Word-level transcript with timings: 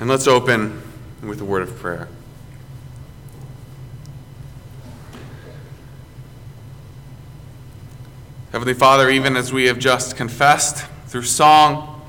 And 0.00 0.08
let's 0.08 0.26
open 0.26 0.80
with 1.22 1.42
a 1.42 1.44
word 1.44 1.60
of 1.60 1.76
prayer. 1.76 2.08
Heavenly 8.50 8.72
Father, 8.72 9.10
even 9.10 9.36
as 9.36 9.52
we 9.52 9.66
have 9.66 9.78
just 9.78 10.16
confessed 10.16 10.86
through 11.06 11.24
song, 11.24 12.02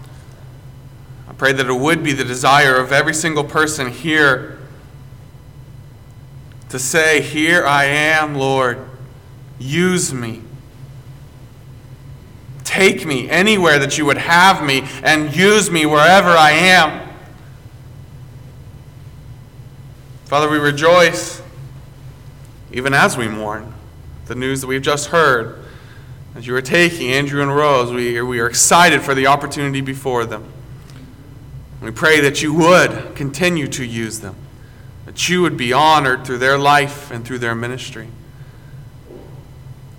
I 1.27 1.33
pray 1.33 1.51
that 1.51 1.67
it 1.67 1.73
would 1.73 2.01
be 2.01 2.13
the 2.13 2.23
desire 2.23 2.77
of 2.77 2.93
every 2.93 3.13
single 3.13 3.43
person 3.43 3.91
here 3.91 4.57
to 6.69 6.79
say, 6.79 7.21
Here 7.21 7.65
I 7.65 7.83
am, 7.83 8.35
Lord, 8.35 8.79
use 9.59 10.13
me. 10.13 10.43
Take 12.63 13.05
me 13.05 13.29
anywhere 13.29 13.79
that 13.79 13.97
you 13.97 14.05
would 14.05 14.17
have 14.17 14.63
me 14.63 14.87
and 15.03 15.35
use 15.35 15.69
me 15.69 15.85
wherever 15.85 16.29
I 16.29 16.51
am. 16.51 17.00
Father, 20.31 20.47
we 20.47 20.59
rejoice, 20.59 21.41
even 22.71 22.93
as 22.93 23.17
we 23.17 23.27
mourn, 23.27 23.73
the 24.27 24.33
news 24.33 24.61
that 24.61 24.67
we've 24.67 24.81
just 24.81 25.07
heard 25.07 25.61
as 26.35 26.47
you 26.47 26.55
are 26.55 26.61
taking 26.61 27.11
Andrew 27.11 27.41
and 27.41 27.53
Rose, 27.53 27.91
we, 27.91 28.21
we 28.21 28.39
are 28.39 28.47
excited 28.47 29.01
for 29.01 29.13
the 29.13 29.27
opportunity 29.27 29.81
before 29.81 30.23
them. 30.23 30.49
We 31.81 31.91
pray 31.91 32.21
that 32.21 32.41
you 32.41 32.53
would 32.53 33.13
continue 33.13 33.67
to 33.67 33.83
use 33.83 34.21
them, 34.21 34.37
that 35.05 35.27
you 35.27 35.41
would 35.41 35.57
be 35.57 35.73
honored 35.73 36.23
through 36.25 36.37
their 36.37 36.57
life 36.57 37.11
and 37.11 37.25
through 37.25 37.39
their 37.39 37.53
ministry. 37.53 38.07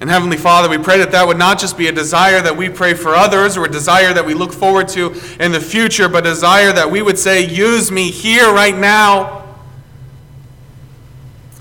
And 0.00 0.08
Heavenly 0.08 0.38
Father, 0.38 0.70
we 0.70 0.78
pray 0.78 0.96
that 0.96 1.12
that 1.12 1.26
would 1.26 1.36
not 1.36 1.58
just 1.58 1.76
be 1.76 1.88
a 1.88 1.92
desire 1.92 2.40
that 2.40 2.56
we 2.56 2.70
pray 2.70 2.94
for 2.94 3.10
others 3.14 3.58
or 3.58 3.66
a 3.66 3.70
desire 3.70 4.14
that 4.14 4.24
we 4.24 4.32
look 4.32 4.54
forward 4.54 4.88
to 4.88 5.14
in 5.38 5.52
the 5.52 5.60
future, 5.60 6.08
but 6.08 6.24
a 6.26 6.30
desire 6.30 6.72
that 6.72 6.90
we 6.90 7.02
would 7.02 7.18
say, 7.18 7.46
Use 7.46 7.92
me 7.92 8.10
here 8.10 8.50
right 8.50 8.74
now. 8.74 9.41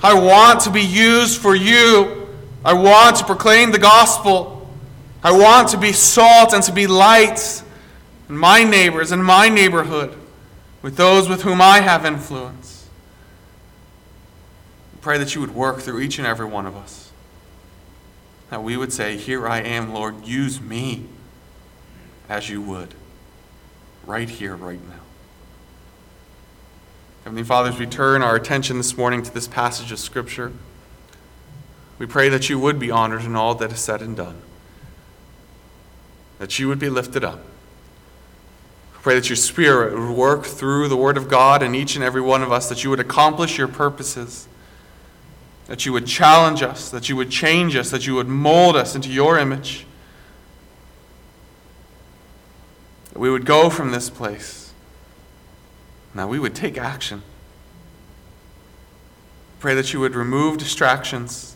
I 0.04 0.14
want 0.14 0.62
to 0.62 0.72
be 0.72 0.82
used 0.82 1.40
for 1.40 1.56
you. 1.56 2.28
I 2.66 2.74
want 2.74 3.18
to 3.18 3.26
proclaim 3.26 3.72
the 3.72 3.80
gospel. 3.80 4.70
I 5.24 5.32
want 5.32 5.70
to 5.70 5.78
be 5.78 5.92
salt 5.92 6.54
and 6.54 6.64
to 6.64 6.72
be 6.72 6.88
light 6.88 7.64
in 8.28 8.38
my 8.38 8.64
neighbors 8.64 9.12
and 9.12 9.24
my 9.24 9.50
neighborhood 9.50 10.18
with 10.82 10.98
those 10.98 11.30
with 11.30 11.44
whom 11.44 11.62
I 11.62 11.82
have 11.82 12.06
influence. 12.06 12.88
I 14.96 14.98
pray 15.02 15.18
that 15.20 15.36
you 15.36 15.42
would 15.42 15.54
work 15.54 15.80
through 15.80 16.00
each 16.02 16.18
and 16.18 16.26
every 16.26 16.48
one 16.48 16.66
of 16.66 16.76
us. 16.76 17.12
That 18.50 18.64
we 18.64 18.78
would 18.78 18.92
say, 18.92 19.18
Here 19.18 19.48
I 19.48 19.62
am, 19.62 19.94
Lord, 19.94 20.26
use 20.26 20.60
me 20.60 21.06
as 22.28 22.50
you 22.50 22.62
would, 22.62 22.94
right 24.06 24.30
here, 24.30 24.56
right 24.56 24.80
now. 24.90 25.02
Heavenly 27.24 27.44
Father, 27.44 27.72
we 27.78 27.86
turn 27.86 28.24
our 28.24 28.36
attention 28.36 28.78
this 28.78 28.98
morning 28.98 29.22
to 29.22 29.32
this 29.32 29.48
passage 29.48 29.92
of 29.92 30.00
Scripture, 30.00 30.52
we 32.00 32.08
pray 32.08 32.30
that 32.30 32.50
you 32.50 32.58
would 32.58 32.80
be 32.80 32.90
honored 32.90 33.24
in 33.24 33.36
all 33.36 33.54
that 33.56 33.72
is 33.72 33.80
said 33.80 34.02
and 34.02 34.18
done 34.18 34.42
that 36.42 36.58
you 36.58 36.68
would 36.68 36.80
be 36.80 36.90
lifted 36.90 37.24
up. 37.24 37.40
I 38.96 39.02
pray 39.04 39.14
that 39.14 39.30
your 39.30 39.36
Spirit 39.36 39.94
would 39.94 40.18
work 40.18 40.44
through 40.44 40.88
the 40.88 40.98
Word 40.98 41.16
of 41.16 41.30
God 41.30 41.62
in 41.62 41.76
each 41.76 41.94
and 41.96 42.04
every 42.04 42.20
one 42.20 42.42
of 42.42 42.52
us, 42.52 42.68
that 42.70 42.84
you 42.84 42.90
would 42.90 43.00
accomplish 43.00 43.60
your 43.60 43.68
purposes, 43.68 44.48
that 45.68 45.86
you 45.86 45.94
would 45.94 46.08
challenge 46.08 46.64
us, 46.64 46.90
that 46.90 47.10
you 47.10 47.16
would 47.16 47.30
change 47.30 47.76
us, 47.76 47.92
that 47.92 48.08
you 48.08 48.16
would 48.16 48.28
mold 48.28 48.76
us 48.76 48.96
into 48.96 49.12
your 49.12 49.38
image. 49.38 49.86
That 53.14 53.20
we 53.20 53.30
would 53.30 53.46
go 53.46 53.70
from 53.70 53.92
this 53.92 54.10
place. 54.10 54.61
Now 56.14 56.28
we 56.28 56.40
would 56.40 56.56
take 56.56 56.78
action. 56.78 57.24
Pray 59.60 59.76
that 59.76 59.94
you 59.94 60.00
would 60.00 60.16
remove 60.16 60.58
distractions 60.58 61.56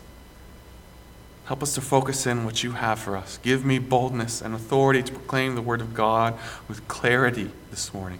Help 1.46 1.62
us 1.62 1.74
to 1.74 1.80
focus 1.80 2.26
in 2.26 2.44
what 2.44 2.64
you 2.64 2.72
have 2.72 2.98
for 2.98 3.16
us. 3.16 3.38
Give 3.38 3.64
me 3.64 3.78
boldness 3.78 4.42
and 4.42 4.52
authority 4.52 5.02
to 5.04 5.12
proclaim 5.12 5.54
the 5.54 5.62
word 5.62 5.80
of 5.80 5.94
God 5.94 6.36
with 6.68 6.86
clarity 6.88 7.50
this 7.70 7.94
morning. 7.94 8.18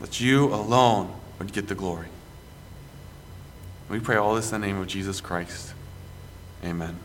That 0.00 0.20
you 0.20 0.54
alone 0.54 1.12
would 1.40 1.52
get 1.52 1.66
the 1.66 1.74
glory. 1.74 2.06
We 3.88 3.98
pray 3.98 4.14
all 4.14 4.36
this 4.36 4.52
in 4.52 4.60
the 4.60 4.66
name 4.68 4.78
of 4.78 4.86
Jesus 4.86 5.20
Christ. 5.20 5.74
Amen. 6.64 6.96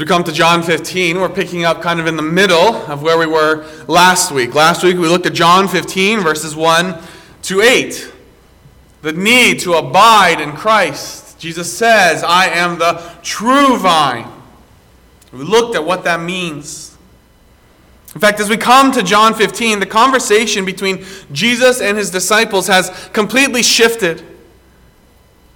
We 0.00 0.06
come 0.06 0.24
to 0.24 0.32
John 0.32 0.62
15, 0.62 1.20
we're 1.20 1.28
picking 1.28 1.66
up 1.66 1.82
kind 1.82 2.00
of 2.00 2.06
in 2.06 2.16
the 2.16 2.22
middle 2.22 2.74
of 2.90 3.02
where 3.02 3.18
we 3.18 3.26
were 3.26 3.66
last 3.86 4.32
week. 4.32 4.54
Last 4.54 4.82
week 4.82 4.96
we 4.96 5.06
looked 5.06 5.26
at 5.26 5.34
John 5.34 5.68
15, 5.68 6.20
verses 6.20 6.56
1 6.56 6.98
to 7.42 7.60
8. 7.60 8.12
The 9.02 9.12
need 9.12 9.60
to 9.60 9.74
abide 9.74 10.40
in 10.40 10.52
Christ. 10.52 11.38
Jesus 11.38 11.76
says, 11.76 12.24
I 12.24 12.46
am 12.46 12.78
the 12.78 13.12
true 13.22 13.76
vine. 13.76 14.26
We 15.32 15.44
looked 15.44 15.76
at 15.76 15.84
what 15.84 16.04
that 16.04 16.20
means. 16.20 16.96
In 18.14 18.22
fact, 18.22 18.40
as 18.40 18.48
we 18.48 18.56
come 18.56 18.92
to 18.92 19.02
John 19.02 19.34
15, 19.34 19.80
the 19.80 19.86
conversation 19.86 20.64
between 20.64 21.04
Jesus 21.30 21.82
and 21.82 21.98
his 21.98 22.10
disciples 22.10 22.68
has 22.68 22.90
completely 23.12 23.62
shifted. 23.62 24.24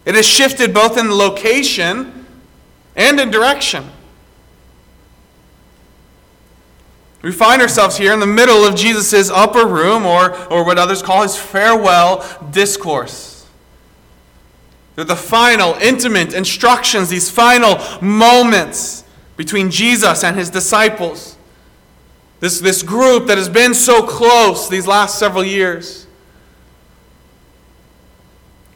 It 0.05 0.15
has 0.15 0.27
shifted 0.27 0.75
both 0.75 0.99
in 0.99 1.11
location 1.11 2.27
and 2.95 3.19
in 3.19 3.31
direction. 3.31 3.91
We 7.25 7.33
find 7.33 7.63
ourselves 7.63 7.97
here 7.97 8.13
in 8.13 8.21
the 8.21 8.27
middle 8.27 8.67
of 8.67 8.77
Jesus' 8.77 9.31
upper 9.31 9.67
room, 9.67 10.05
or, 10.05 10.37
or 10.53 10.63
what 10.63 10.77
others 10.77 11.03
call 11.03 11.23
his 11.23 11.35
farewell 11.35 12.23
discourse. 12.51 13.47
They're 14.95 15.07
the 15.07 15.17
final, 15.17 15.73
intimate 15.81 16.35
instructions, 16.35 17.09
these 17.09 17.31
final 17.31 17.81
moments 18.03 19.05
between 19.39 19.71
Jesus 19.71 20.23
and 20.23 20.37
his 20.37 20.51
disciples. 20.51 21.39
This, 22.41 22.61
this 22.61 22.83
group 22.83 23.27
that 23.29 23.39
has 23.39 23.49
been 23.49 23.73
so 23.73 24.07
close 24.07 24.69
these 24.69 24.87
last 24.87 25.19
several 25.19 25.45
years. 25.45 26.07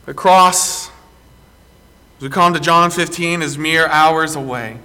The 0.06 0.14
cross, 0.14 0.88
as 0.88 2.22
we 2.22 2.30
come 2.30 2.54
to 2.54 2.60
John 2.60 2.90
15, 2.90 3.42
is 3.42 3.58
mere 3.58 3.88
hours 3.88 4.36
away. 4.36 4.78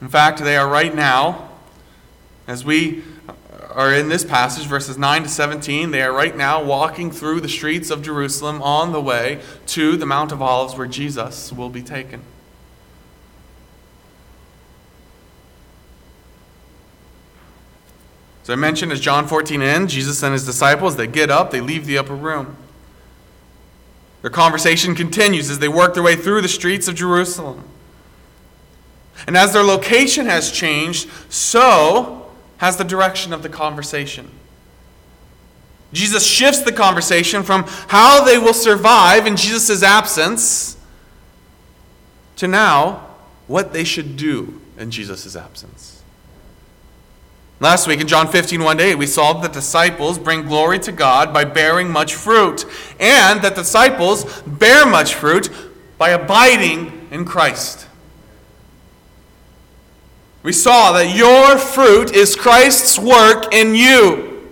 In 0.00 0.08
fact, 0.08 0.38
they 0.40 0.56
are 0.56 0.68
right 0.68 0.94
now, 0.94 1.50
as 2.46 2.64
we 2.64 3.02
are 3.70 3.92
in 3.92 4.08
this 4.08 4.24
passage, 4.24 4.66
verses 4.66 4.96
9 4.96 5.24
to 5.24 5.28
17, 5.28 5.90
they 5.90 6.02
are 6.02 6.12
right 6.12 6.36
now 6.36 6.62
walking 6.62 7.10
through 7.10 7.40
the 7.40 7.48
streets 7.48 7.90
of 7.90 8.02
Jerusalem 8.02 8.62
on 8.62 8.92
the 8.92 9.00
way 9.00 9.40
to 9.66 9.96
the 9.96 10.06
Mount 10.06 10.32
of 10.32 10.40
Olives 10.40 10.76
where 10.76 10.86
Jesus 10.86 11.52
will 11.52 11.68
be 11.68 11.82
taken. 11.82 12.22
So 18.44 18.54
I 18.54 18.56
mentioned 18.56 18.92
as 18.92 19.00
John 19.00 19.26
14 19.28 19.60
ends, 19.60 19.92
Jesus 19.92 20.22
and 20.22 20.32
his 20.32 20.46
disciples, 20.46 20.96
they 20.96 21.06
get 21.06 21.30
up, 21.30 21.50
they 21.50 21.60
leave 21.60 21.84
the 21.84 21.98
upper 21.98 22.14
room. 22.14 22.56
Their 24.22 24.30
conversation 24.30 24.94
continues 24.94 25.50
as 25.50 25.58
they 25.58 25.68
work 25.68 25.92
their 25.92 26.02
way 26.02 26.16
through 26.16 26.40
the 26.40 26.48
streets 26.48 26.88
of 26.88 26.94
Jerusalem. 26.94 27.62
And 29.26 29.36
as 29.36 29.52
their 29.52 29.62
location 29.62 30.26
has 30.26 30.50
changed, 30.50 31.10
so 31.28 32.30
has 32.58 32.76
the 32.76 32.84
direction 32.84 33.32
of 33.32 33.42
the 33.42 33.48
conversation. 33.48 34.30
Jesus 35.92 36.26
shifts 36.26 36.62
the 36.62 36.72
conversation 36.72 37.42
from 37.42 37.64
how 37.88 38.24
they 38.24 38.38
will 38.38 38.54
survive 38.54 39.26
in 39.26 39.36
Jesus' 39.36 39.82
absence 39.82 40.76
to 42.36 42.46
now 42.46 43.06
what 43.46 43.72
they 43.72 43.84
should 43.84 44.16
do 44.16 44.60
in 44.76 44.90
Jesus' 44.90 45.34
absence. 45.34 46.02
Last 47.60 47.88
week 47.88 48.00
in 48.00 48.06
John 48.06 48.28
15, 48.28 48.62
1 48.62 48.80
8, 48.80 48.94
we 48.94 49.06
saw 49.06 49.32
that 49.32 49.52
disciples 49.52 50.18
bring 50.18 50.42
glory 50.42 50.78
to 50.80 50.92
God 50.92 51.32
by 51.32 51.44
bearing 51.44 51.90
much 51.90 52.14
fruit, 52.14 52.64
and 53.00 53.42
that 53.42 53.56
disciples 53.56 54.42
bear 54.42 54.86
much 54.86 55.14
fruit 55.14 55.50
by 55.96 56.10
abiding 56.10 57.08
in 57.10 57.24
Christ. 57.24 57.87
We 60.48 60.54
saw 60.54 60.92
that 60.92 61.14
your 61.14 61.58
fruit 61.58 62.16
is 62.16 62.34
Christ's 62.34 62.98
work 62.98 63.52
in 63.52 63.74
you. 63.74 64.48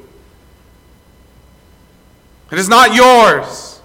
It 2.52 2.58
is 2.58 2.68
not 2.68 2.94
yours. 2.94 3.80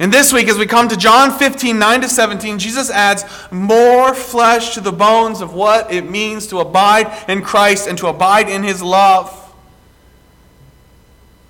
And 0.00 0.12
this 0.12 0.32
week, 0.32 0.48
as 0.48 0.58
we 0.58 0.66
come 0.66 0.88
to 0.88 0.96
John 0.96 1.30
15, 1.30 1.78
9 1.78 2.00
to 2.00 2.08
17, 2.08 2.58
Jesus 2.58 2.90
adds 2.90 3.24
more 3.52 4.12
flesh 4.12 4.74
to 4.74 4.80
the 4.80 4.90
bones 4.90 5.40
of 5.40 5.54
what 5.54 5.92
it 5.92 6.10
means 6.10 6.48
to 6.48 6.58
abide 6.58 7.30
in 7.30 7.42
Christ 7.42 7.86
and 7.86 7.96
to 7.98 8.08
abide 8.08 8.48
in 8.48 8.64
his 8.64 8.82
love. 8.82 9.54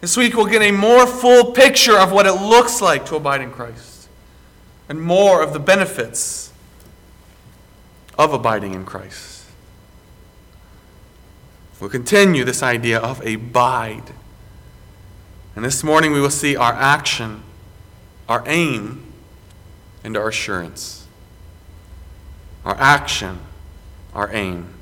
This 0.03 0.15
week 0.15 0.37
we'll 0.37 0.45
get 0.45 0.61
a 0.61 0.73
more 0.73 1.07
full 1.07 1.53
picture 1.53 1.97
of 1.97 2.13
what 2.13 2.27
it 2.27 2.35
looks 2.35 2.83
like 2.83 3.07
to 3.07 3.17
abide 3.17 3.41
in 3.41 3.51
Christ 3.51 4.11
and 4.91 5.01
more 5.01 5.43
of 5.43 5.55
the 5.55 5.59
benefits 5.59 6.50
of 8.21 8.35
abiding 8.35 8.75
in 8.75 8.85
Christ. 8.85 9.47
We'll 11.81 11.89
continue 11.89 12.45
this 12.45 12.63
idea 12.63 12.99
of 12.99 13.25
abide. 13.27 14.13
And 15.57 15.65
this 15.65 15.83
morning 15.83 16.13
we 16.13 16.21
will 16.21 16.29
see 16.29 16.55
our 16.55 16.75
action, 16.75 17.43
our 18.29 18.45
aim, 18.47 19.11
and 20.05 20.19
our 20.19 20.29
assurance. 20.29 21.07
Our 22.63 22.77
action, 22.79 23.39
our 24.13 24.31
aim, 24.35 24.75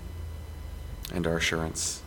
and 1.14 1.24
our 1.24 1.36
assurance. 1.36 2.02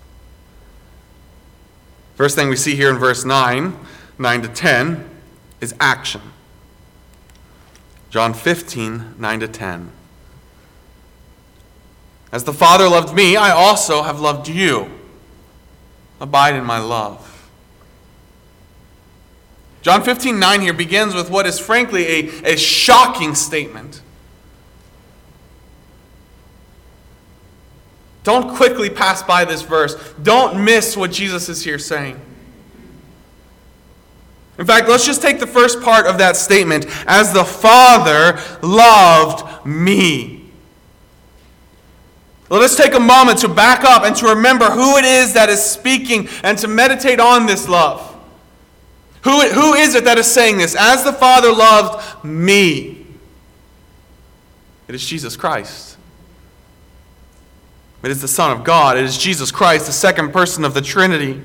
First 2.16 2.36
thing 2.36 2.50
we 2.50 2.58
see 2.58 2.76
here 2.76 2.90
in 2.90 2.98
verse 2.98 3.24
9, 3.24 3.78
9 4.20 4.42
to 4.42 4.48
10, 4.50 5.10
is 5.62 5.74
action. 5.80 6.22
John 8.10 8.34
15, 8.34 9.16
9 9.18 9.40
to 9.40 9.48
10. 9.48 9.92
As 12.32 12.44
the 12.44 12.54
Father 12.54 12.88
loved 12.88 13.14
me, 13.14 13.36
I 13.36 13.52
also 13.52 14.04
have 14.04 14.20
loved 14.20 14.48
you. 14.48 14.90
Abide 16.20 16.56
in 16.56 16.64
my 16.64 16.80
love. 16.80 17.28
John 19.82 20.04
15, 20.04 20.40
9 20.40 20.62
here 20.62 20.74
begins 20.74 21.16
with 21.16 21.30
what 21.30 21.46
is 21.48 21.60
frankly 21.60 22.06
a, 22.06 22.54
a 22.54 22.58
shocking 22.58 23.34
statement. 23.34 24.02
Don't 28.24 28.56
quickly 28.56 28.90
pass 28.90 29.24
by 29.24 29.46
this 29.46 29.64
verse. 29.64 29.96
Don't 30.22 30.64
miss 30.64 30.96
what 30.96 31.12
Jesus 31.12 31.50
is 31.50 31.64
here 31.64 31.80
saying. 31.80 32.22
In 34.60 34.66
fact, 34.68 34.88
let's 34.88 35.08
just 35.08 35.24
take 35.24 35.40
the 35.40 35.48
first 35.48 35.82
part 35.82 36.06
of 36.06 36.20
that 36.20 36.36
statement 36.36 36.86
as 37.08 37.34
the 37.34 37.44
Father 37.44 38.40
loved 38.62 39.66
me. 39.66 40.41
Let 42.52 42.64
us 42.64 42.76
take 42.76 42.94
a 42.94 43.00
moment 43.00 43.40
to 43.40 43.48
back 43.48 43.86
up 43.86 44.04
and 44.04 44.14
to 44.18 44.28
remember 44.28 44.66
who 44.66 44.98
it 44.98 45.06
is 45.06 45.34
that 45.36 45.48
is 45.48 45.64
speaking 45.64 46.28
and 46.44 46.58
to 46.58 46.68
meditate 46.68 47.22
on 47.22 47.46
this 47.46 47.70
love. 47.70 48.02
Who, 49.24 49.40
who 49.40 49.74
is 49.74 49.96
it 49.96 50.04
that 50.04 50.18
is 50.18 50.30
saying 50.30 50.58
this? 50.58 50.76
As 50.76 51.06
the 51.06 51.14
Father 51.14 51.50
loved 51.50 52.26
me. 52.26 53.06
It 54.90 54.96
is 54.96 55.06
Jesus 55.06 55.38
Christ. 55.38 55.96
It 58.04 58.12
is 58.12 58.22
the 58.22 58.28
Son 58.28 58.52
of 58.52 58.66
God. 58.66 58.98
It 58.98 59.06
is 59.06 59.18
Jesus 59.18 59.50
Christ, 59.50 59.86
the 59.86 59.94
second 59.94 60.34
person 60.34 60.66
of 60.66 60.74
the 60.74 60.82
Trinity. 60.82 61.42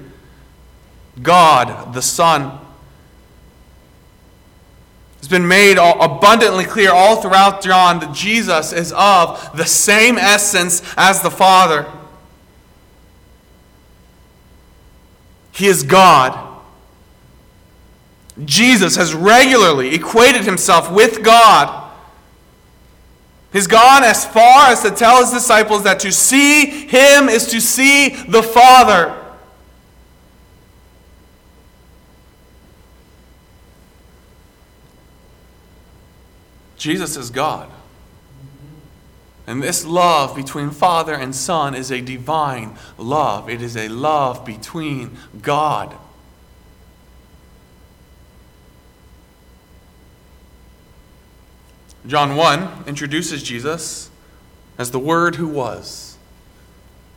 God, 1.23 1.95
the 1.95 2.03
Son. 2.03 2.66
It's 5.27 5.33
been 5.33 5.49
made 5.49 5.77
abundantly 5.77 6.65
clear 6.65 6.93
all 6.93 7.21
throughout 7.21 7.61
John 7.61 7.99
that 7.99 8.15
Jesus 8.15 8.73
is 8.73 8.93
of 8.93 9.51
the 9.57 9.65
same 9.65 10.19
essence 10.19 10.83
as 10.97 11.21
the 11.21 11.33
Father. 11.33 11.85
He 15.51 15.67
is 15.67 15.83
God. 15.83 16.63
Jesus 18.45 18.95
has 18.95 19.15
regularly 19.15 19.97
equated 19.97 20.45
himself 20.45 20.93
with 20.93 21.25
God. 21.25 21.91
He's 23.53 23.67
gone 23.67 24.05
as 24.05 24.25
far 24.25 24.69
as 24.69 24.83
to 24.83 24.93
tell 24.93 25.25
his 25.25 25.33
disciples 25.33 25.83
that 25.83 25.99
to 26.01 26.13
see 26.13 26.87
him 26.87 27.29
is 27.29 27.49
to 27.49 27.61
see 27.61 28.11
the 28.11 28.45
Father. 28.45 29.26
Jesus 36.77 37.17
is 37.17 37.31
God. 37.31 37.71
And 39.47 39.63
this 39.63 39.85
love 39.85 40.35
between 40.35 40.71
Father 40.71 41.15
and 41.15 41.35
Son 41.35 41.75
is 41.75 41.93
a 41.93 42.01
divine 42.01 42.77
love. 42.99 43.49
It 43.49 43.63
is 43.63 43.77
a 43.77 43.89
love 43.89 44.45
between 44.45 45.17
God 45.41 45.97
John 52.07 52.37
1 52.37 52.85
introduces 52.87 53.43
Jesus 53.43 54.11
as 54.79 54.93
the 54.93 54.99
Word 54.99 55.37
who 55.37 55.49
was. 55.49 56.17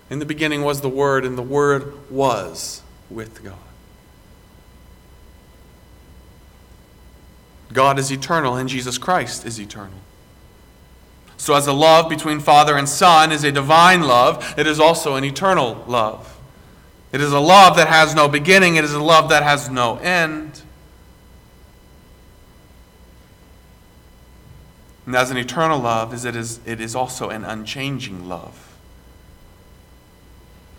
In 0.10 0.18
the 0.18 0.26
beginning 0.26 0.64
was 0.64 0.82
the 0.82 0.90
Word, 0.90 1.26
and 1.26 1.38
the 1.38 1.44
Word 1.44 2.10
was 2.10 2.82
with 3.10 3.44
God. 3.44 3.69
God 7.72 8.00
is 8.00 8.12
eternal, 8.12 8.56
and 8.56 8.68
Jesus 8.68 8.98
Christ 8.98 9.46
is 9.46 9.60
eternal. 9.60 10.00
So, 11.38 11.54
as 11.54 11.66
the 11.66 11.74
love 11.74 12.10
between 12.10 12.40
Father 12.40 12.76
and 12.76 12.90
Son 12.90 13.32
is 13.32 13.44
a 13.44 13.52
divine 13.52 14.02
love, 14.02 14.56
it 14.58 14.68
is 14.68 14.80
also 14.80 15.16
an 15.16 15.24
eternal 15.24 15.84
love. 15.88 16.38
It 17.12 17.22
is 17.22 17.32
a 17.32 17.40
love 17.40 17.78
that 17.78 17.88
has 17.88 18.14
no 18.14 18.28
beginning, 18.28 18.76
it 18.76 18.84
is 18.84 18.94
a 18.94 19.02
love 19.02 19.30
that 19.30 19.44
has 19.44 19.70
no 19.70 19.98
end. 19.98 20.62
And 25.06 25.16
as 25.16 25.32
an 25.32 25.38
eternal 25.38 25.80
love, 25.80 26.14
is 26.14 26.24
it, 26.24 26.36
is, 26.36 26.60
it 26.68 26.80
is 26.80 26.96
also 26.96 27.30
an 27.30 27.44
unchanging 27.44 28.28
love. 28.28 28.78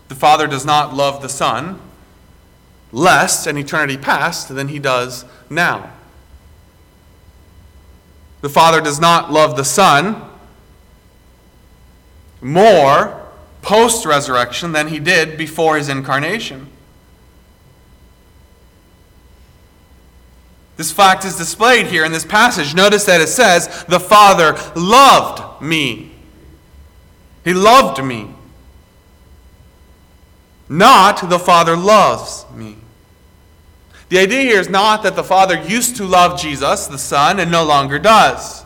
The 0.07 0.15
Father 0.15 0.47
does 0.47 0.65
not 0.65 0.93
love 0.93 1.21
the 1.21 1.27
Son 1.29 1.79
less 2.91 3.47
in 3.47 3.57
eternity 3.57 3.97
past 3.97 4.49
than 4.49 4.67
he 4.67 4.79
does 4.79 5.25
now. 5.49 5.91
The 8.41 8.49
Father 8.49 8.81
does 8.81 8.99
not 8.99 9.31
love 9.31 9.55
the 9.55 9.63
Son 9.63 10.29
more 12.41 13.21
post 13.61 14.05
resurrection 14.05 14.71
than 14.71 14.87
he 14.87 14.99
did 14.99 15.37
before 15.37 15.77
his 15.77 15.89
incarnation. 15.89 16.67
This 20.77 20.91
fact 20.91 21.25
is 21.25 21.35
displayed 21.35 21.87
here 21.87 22.03
in 22.03 22.11
this 22.11 22.25
passage. 22.25 22.73
Notice 22.73 23.05
that 23.05 23.21
it 23.21 23.27
says, 23.27 23.85
The 23.87 23.99
Father 23.99 24.57
loved 24.75 25.61
me. 25.61 26.11
He 27.43 27.53
loved 27.53 28.03
me. 28.03 28.33
Not 30.67 31.29
the 31.29 31.37
Father 31.37 31.77
loves 31.77 32.45
me. 32.55 32.77
The 34.11 34.19
idea 34.19 34.41
here 34.41 34.59
is 34.59 34.67
not 34.67 35.03
that 35.03 35.15
the 35.15 35.23
Father 35.23 35.63
used 35.63 35.95
to 35.95 36.03
love 36.03 36.37
Jesus, 36.37 36.85
the 36.87 36.97
Son, 36.97 37.39
and 37.39 37.49
no 37.49 37.63
longer 37.63 37.97
does. 37.97 38.65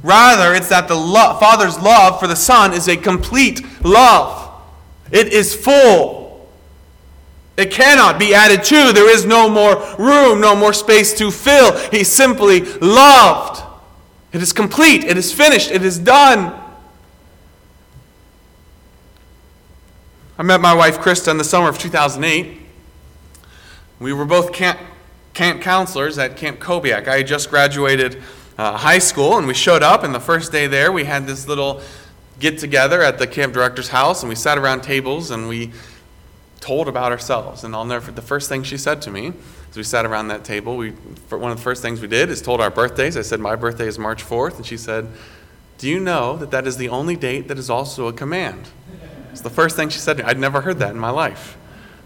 Rather, 0.00 0.54
it's 0.54 0.68
that 0.68 0.86
the 0.86 0.94
lo- 0.94 1.36
Father's 1.40 1.76
love 1.80 2.20
for 2.20 2.28
the 2.28 2.36
Son 2.36 2.72
is 2.72 2.86
a 2.86 2.96
complete 2.96 3.66
love. 3.84 4.48
It 5.10 5.32
is 5.32 5.56
full. 5.56 6.48
It 7.56 7.72
cannot 7.72 8.20
be 8.20 8.32
added 8.32 8.62
to. 8.62 8.92
There 8.92 9.10
is 9.10 9.26
no 9.26 9.50
more 9.50 9.84
room, 9.98 10.40
no 10.40 10.54
more 10.54 10.72
space 10.72 11.12
to 11.14 11.32
fill. 11.32 11.76
He 11.90 12.04
simply 12.04 12.60
loved. 12.76 13.60
It 14.32 14.40
is 14.40 14.52
complete. 14.52 15.02
It 15.02 15.18
is 15.18 15.32
finished. 15.32 15.72
It 15.72 15.84
is 15.84 15.98
done. 15.98 16.56
I 20.38 20.44
met 20.44 20.60
my 20.60 20.74
wife 20.74 21.00
Krista 21.00 21.32
in 21.32 21.38
the 21.38 21.44
summer 21.44 21.68
of 21.68 21.80
2008. 21.80 22.67
We 24.00 24.12
were 24.12 24.24
both 24.24 24.52
camp, 24.52 24.78
camp 25.34 25.60
counselors 25.60 26.18
at 26.18 26.36
Camp 26.36 26.60
Kobiak. 26.60 27.08
I 27.08 27.18
had 27.18 27.26
just 27.26 27.50
graduated 27.50 28.22
uh, 28.56 28.76
high 28.76 28.98
school, 28.98 29.38
and 29.38 29.46
we 29.46 29.54
showed 29.54 29.82
up, 29.82 30.04
and 30.04 30.14
the 30.14 30.20
first 30.20 30.52
day 30.52 30.66
there, 30.66 30.92
we 30.92 31.04
had 31.04 31.26
this 31.26 31.48
little 31.48 31.80
get 32.38 32.58
together 32.58 33.02
at 33.02 33.18
the 33.18 33.26
camp 33.26 33.52
director's 33.52 33.88
house, 33.88 34.22
and 34.22 34.28
we 34.28 34.34
sat 34.34 34.58
around 34.58 34.82
tables 34.82 35.30
and 35.30 35.48
we 35.48 35.72
told 36.60 36.88
about 36.88 37.12
ourselves. 37.12 37.64
And 37.64 37.74
I'll 37.74 37.84
never, 37.84 38.12
the 38.12 38.22
first 38.22 38.48
thing 38.48 38.62
she 38.62 38.76
said 38.76 39.02
to 39.02 39.10
me 39.10 39.32
as 39.70 39.76
we 39.76 39.82
sat 39.82 40.04
around 40.04 40.28
that 40.28 40.44
table, 40.44 40.76
we, 40.76 40.90
one 41.30 41.50
of 41.50 41.56
the 41.56 41.62
first 41.62 41.82
things 41.82 42.00
we 42.00 42.08
did 42.08 42.30
is 42.30 42.42
told 42.42 42.60
our 42.60 42.70
birthdays. 42.70 43.16
I 43.16 43.22
said, 43.22 43.40
My 43.40 43.56
birthday 43.56 43.86
is 43.86 43.98
March 43.98 44.24
4th. 44.24 44.56
And 44.56 44.66
she 44.66 44.76
said, 44.76 45.08
Do 45.78 45.88
you 45.88 46.00
know 46.00 46.36
that 46.36 46.50
that 46.50 46.66
is 46.66 46.76
the 46.76 46.88
only 46.88 47.16
date 47.16 47.48
that 47.48 47.58
is 47.58 47.70
also 47.70 48.06
a 48.06 48.12
command? 48.12 48.68
It's 49.30 49.40
the 49.40 49.50
first 49.50 49.76
thing 49.76 49.88
she 49.88 49.98
said 49.98 50.16
to 50.16 50.22
me. 50.22 50.28
I'd 50.28 50.38
never 50.38 50.60
heard 50.60 50.78
that 50.78 50.90
in 50.90 50.98
my 50.98 51.10
life. 51.10 51.56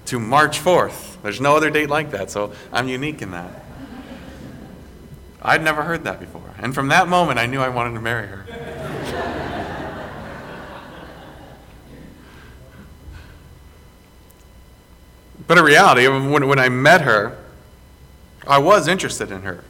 To 0.07 0.19
March 0.19 0.59
4th. 0.59 1.23
There's 1.23 1.41
no 1.41 1.57
other 1.57 1.71
date 1.71 1.89
like 1.89 2.11
that, 2.11 2.31
so 2.31 2.53
I'm 2.73 2.89
unique 2.89 3.23
in 3.23 3.31
that. 3.31 3.65
I'd 5.41 5.63
never 5.63 5.83
heard 5.83 6.05
that 6.05 6.21
before. 6.21 6.55
And 6.59 6.75
from 6.75 6.89
that 6.89 7.09
moment, 7.09 7.39
I 7.39 7.47
knew 7.47 7.61
I 7.61 7.69
wanted 7.69 7.95
to 7.95 8.01
marry 8.01 8.27
her. 8.29 8.47
But 15.47 15.59
in 15.59 15.65
reality, 15.65 16.07
when, 16.09 16.47
when 16.47 16.59
I 16.59 16.69
met 16.69 17.03
her, 17.03 17.37
I 18.47 18.59
was 18.59 18.89
interested 18.89 19.31
in 19.31 19.43
her. 19.43 19.65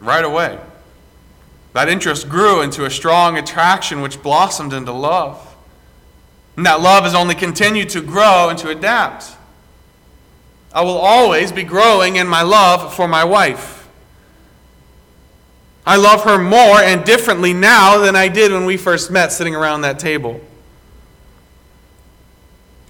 Right 0.00 0.24
away. 0.24 0.58
That 1.72 1.88
interest 1.88 2.28
grew 2.28 2.62
into 2.62 2.84
a 2.84 2.90
strong 2.90 3.36
attraction 3.36 4.00
which 4.00 4.22
blossomed 4.22 4.72
into 4.72 4.92
love. 4.92 5.47
And 6.58 6.66
that 6.66 6.80
love 6.80 7.04
has 7.04 7.14
only 7.14 7.36
continued 7.36 7.90
to 7.90 8.00
grow 8.00 8.48
and 8.48 8.58
to 8.58 8.70
adapt. 8.70 9.30
I 10.72 10.82
will 10.82 10.98
always 10.98 11.52
be 11.52 11.62
growing 11.62 12.16
in 12.16 12.26
my 12.26 12.42
love 12.42 12.92
for 12.92 13.06
my 13.06 13.22
wife. 13.22 13.88
I 15.86 15.94
love 15.94 16.24
her 16.24 16.36
more 16.36 16.80
and 16.80 17.04
differently 17.04 17.52
now 17.52 17.98
than 17.98 18.16
I 18.16 18.26
did 18.26 18.50
when 18.50 18.64
we 18.64 18.76
first 18.76 19.08
met 19.08 19.30
sitting 19.30 19.54
around 19.54 19.82
that 19.82 20.00
table. 20.00 20.40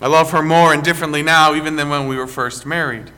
I 0.01 0.07
love 0.07 0.31
her 0.31 0.43
more 0.43 0.73
and 0.73 0.83
differently 0.83 1.23
now 1.23 1.55
even 1.55 1.77
than 1.77 1.91
when 1.91 2.09
we 2.09 2.17
were 2.17 2.27
first 2.27 2.65
married. 2.65 3.11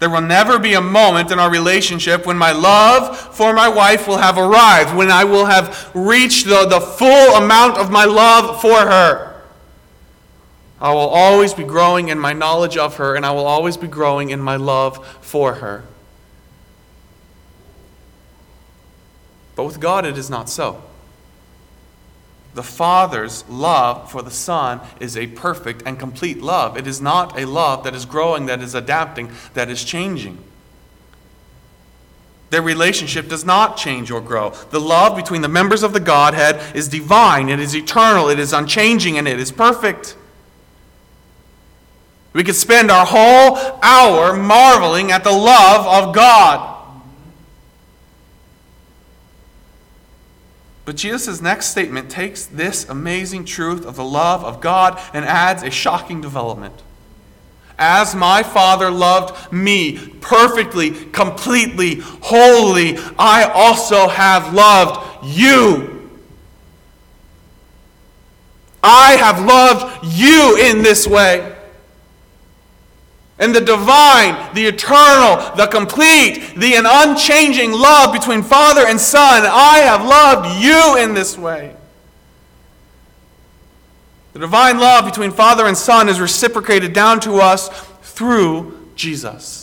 There 0.00 0.10
will 0.10 0.20
never 0.20 0.58
be 0.58 0.74
a 0.74 0.80
moment 0.80 1.30
in 1.30 1.38
our 1.38 1.48
relationship 1.48 2.26
when 2.26 2.36
my 2.36 2.50
love 2.50 3.16
for 3.36 3.52
my 3.52 3.68
wife 3.68 4.08
will 4.08 4.18
have 4.18 4.36
arrived, 4.36 4.96
when 4.96 5.12
I 5.12 5.22
will 5.22 5.46
have 5.46 5.92
reached 5.94 6.46
the, 6.46 6.66
the 6.66 6.80
full 6.80 7.36
amount 7.36 7.78
of 7.78 7.92
my 7.92 8.04
love 8.04 8.60
for 8.60 8.80
her. 8.80 9.27
I 10.80 10.92
will 10.92 11.08
always 11.08 11.54
be 11.54 11.64
growing 11.64 12.08
in 12.08 12.18
my 12.18 12.32
knowledge 12.32 12.76
of 12.76 12.96
her, 12.96 13.16
and 13.16 13.26
I 13.26 13.32
will 13.32 13.46
always 13.46 13.76
be 13.76 13.88
growing 13.88 14.30
in 14.30 14.40
my 14.40 14.56
love 14.56 15.04
for 15.20 15.54
her. 15.54 15.84
But 19.56 19.64
with 19.64 19.80
God, 19.80 20.06
it 20.06 20.16
is 20.16 20.30
not 20.30 20.48
so. 20.48 20.82
The 22.54 22.62
Father's 22.62 23.44
love 23.48 24.10
for 24.10 24.22
the 24.22 24.30
Son 24.30 24.80
is 25.00 25.16
a 25.16 25.26
perfect 25.26 25.82
and 25.84 25.98
complete 25.98 26.40
love. 26.40 26.76
It 26.76 26.86
is 26.86 27.00
not 27.00 27.38
a 27.38 27.44
love 27.44 27.82
that 27.84 27.94
is 27.94 28.04
growing, 28.04 28.46
that 28.46 28.62
is 28.62 28.74
adapting, 28.74 29.32
that 29.54 29.68
is 29.68 29.82
changing. 29.82 30.38
Their 32.50 32.62
relationship 32.62 33.28
does 33.28 33.44
not 33.44 33.76
change 33.76 34.10
or 34.10 34.20
grow. 34.20 34.50
The 34.70 34.80
love 34.80 35.16
between 35.16 35.42
the 35.42 35.48
members 35.48 35.82
of 35.82 35.92
the 35.92 36.00
Godhead 36.00 36.74
is 36.74 36.88
divine, 36.88 37.48
it 37.48 37.60
is 37.60 37.76
eternal, 37.76 38.28
it 38.28 38.38
is 38.38 38.52
unchanging, 38.52 39.18
and 39.18 39.28
it 39.28 39.38
is 39.38 39.52
perfect. 39.52 40.16
We 42.38 42.44
could 42.44 42.54
spend 42.54 42.88
our 42.88 43.04
whole 43.04 43.58
hour 43.82 44.36
marveling 44.36 45.10
at 45.10 45.24
the 45.24 45.32
love 45.32 45.84
of 45.88 46.14
God. 46.14 46.86
But 50.84 50.94
Jesus' 50.94 51.40
next 51.40 51.70
statement 51.70 52.08
takes 52.08 52.46
this 52.46 52.88
amazing 52.88 53.44
truth 53.44 53.84
of 53.84 53.96
the 53.96 54.04
love 54.04 54.44
of 54.44 54.60
God 54.60 55.00
and 55.12 55.24
adds 55.24 55.64
a 55.64 55.70
shocking 55.72 56.20
development. 56.20 56.80
As 57.76 58.14
my 58.14 58.44
Father 58.44 58.88
loved 58.88 59.52
me 59.52 59.98
perfectly, 60.20 60.92
completely, 61.06 61.96
wholly, 62.22 62.98
I 63.18 63.50
also 63.52 64.06
have 64.06 64.54
loved 64.54 65.26
you. 65.26 66.08
I 68.80 69.16
have 69.16 69.44
loved 69.44 70.06
you 70.06 70.56
in 70.56 70.84
this 70.84 71.04
way. 71.04 71.56
And 73.38 73.54
the 73.54 73.60
divine, 73.60 74.52
the 74.54 74.66
eternal, 74.66 75.54
the 75.56 75.68
complete, 75.68 76.54
the 76.56 76.74
unchanging 76.74 77.72
love 77.72 78.12
between 78.12 78.42
Father 78.42 78.86
and 78.86 79.00
Son, 79.00 79.44
I 79.46 79.78
have 79.78 80.04
loved 80.04 80.62
you 80.62 80.96
in 81.02 81.14
this 81.14 81.38
way. 81.38 81.76
The 84.32 84.40
divine 84.40 84.78
love 84.78 85.04
between 85.04 85.30
Father 85.30 85.66
and 85.66 85.76
Son 85.76 86.08
is 86.08 86.20
reciprocated 86.20 86.92
down 86.92 87.20
to 87.20 87.36
us 87.36 87.68
through 88.02 88.90
Jesus. 88.94 89.57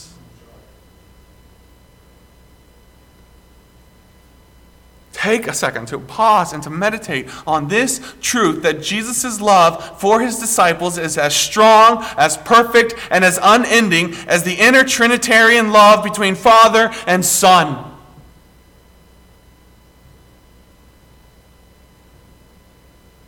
Take 5.25 5.47
a 5.47 5.53
second 5.53 5.87
to 5.87 5.97
pause 5.97 6.53
and 6.53 6.61
to 6.61 6.69
meditate 6.69 7.27
on 7.47 7.67
this 7.67 8.13
truth 8.21 8.61
that 8.61 8.79
Jesus' 8.79 9.41
love 9.41 9.99
for 9.99 10.21
his 10.21 10.37
disciples 10.37 10.99
is 10.99 11.17
as 11.17 11.35
strong, 11.35 12.05
as 12.15 12.37
perfect, 12.37 12.93
and 13.09 13.25
as 13.25 13.39
unending 13.41 14.13
as 14.27 14.43
the 14.43 14.53
inner 14.53 14.83
Trinitarian 14.83 15.71
love 15.71 16.03
between 16.03 16.35
Father 16.35 16.91
and 17.07 17.25
Son. 17.25 17.91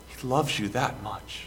He 0.08 0.28
loves 0.28 0.60
you 0.60 0.68
that 0.70 1.02
much. 1.02 1.46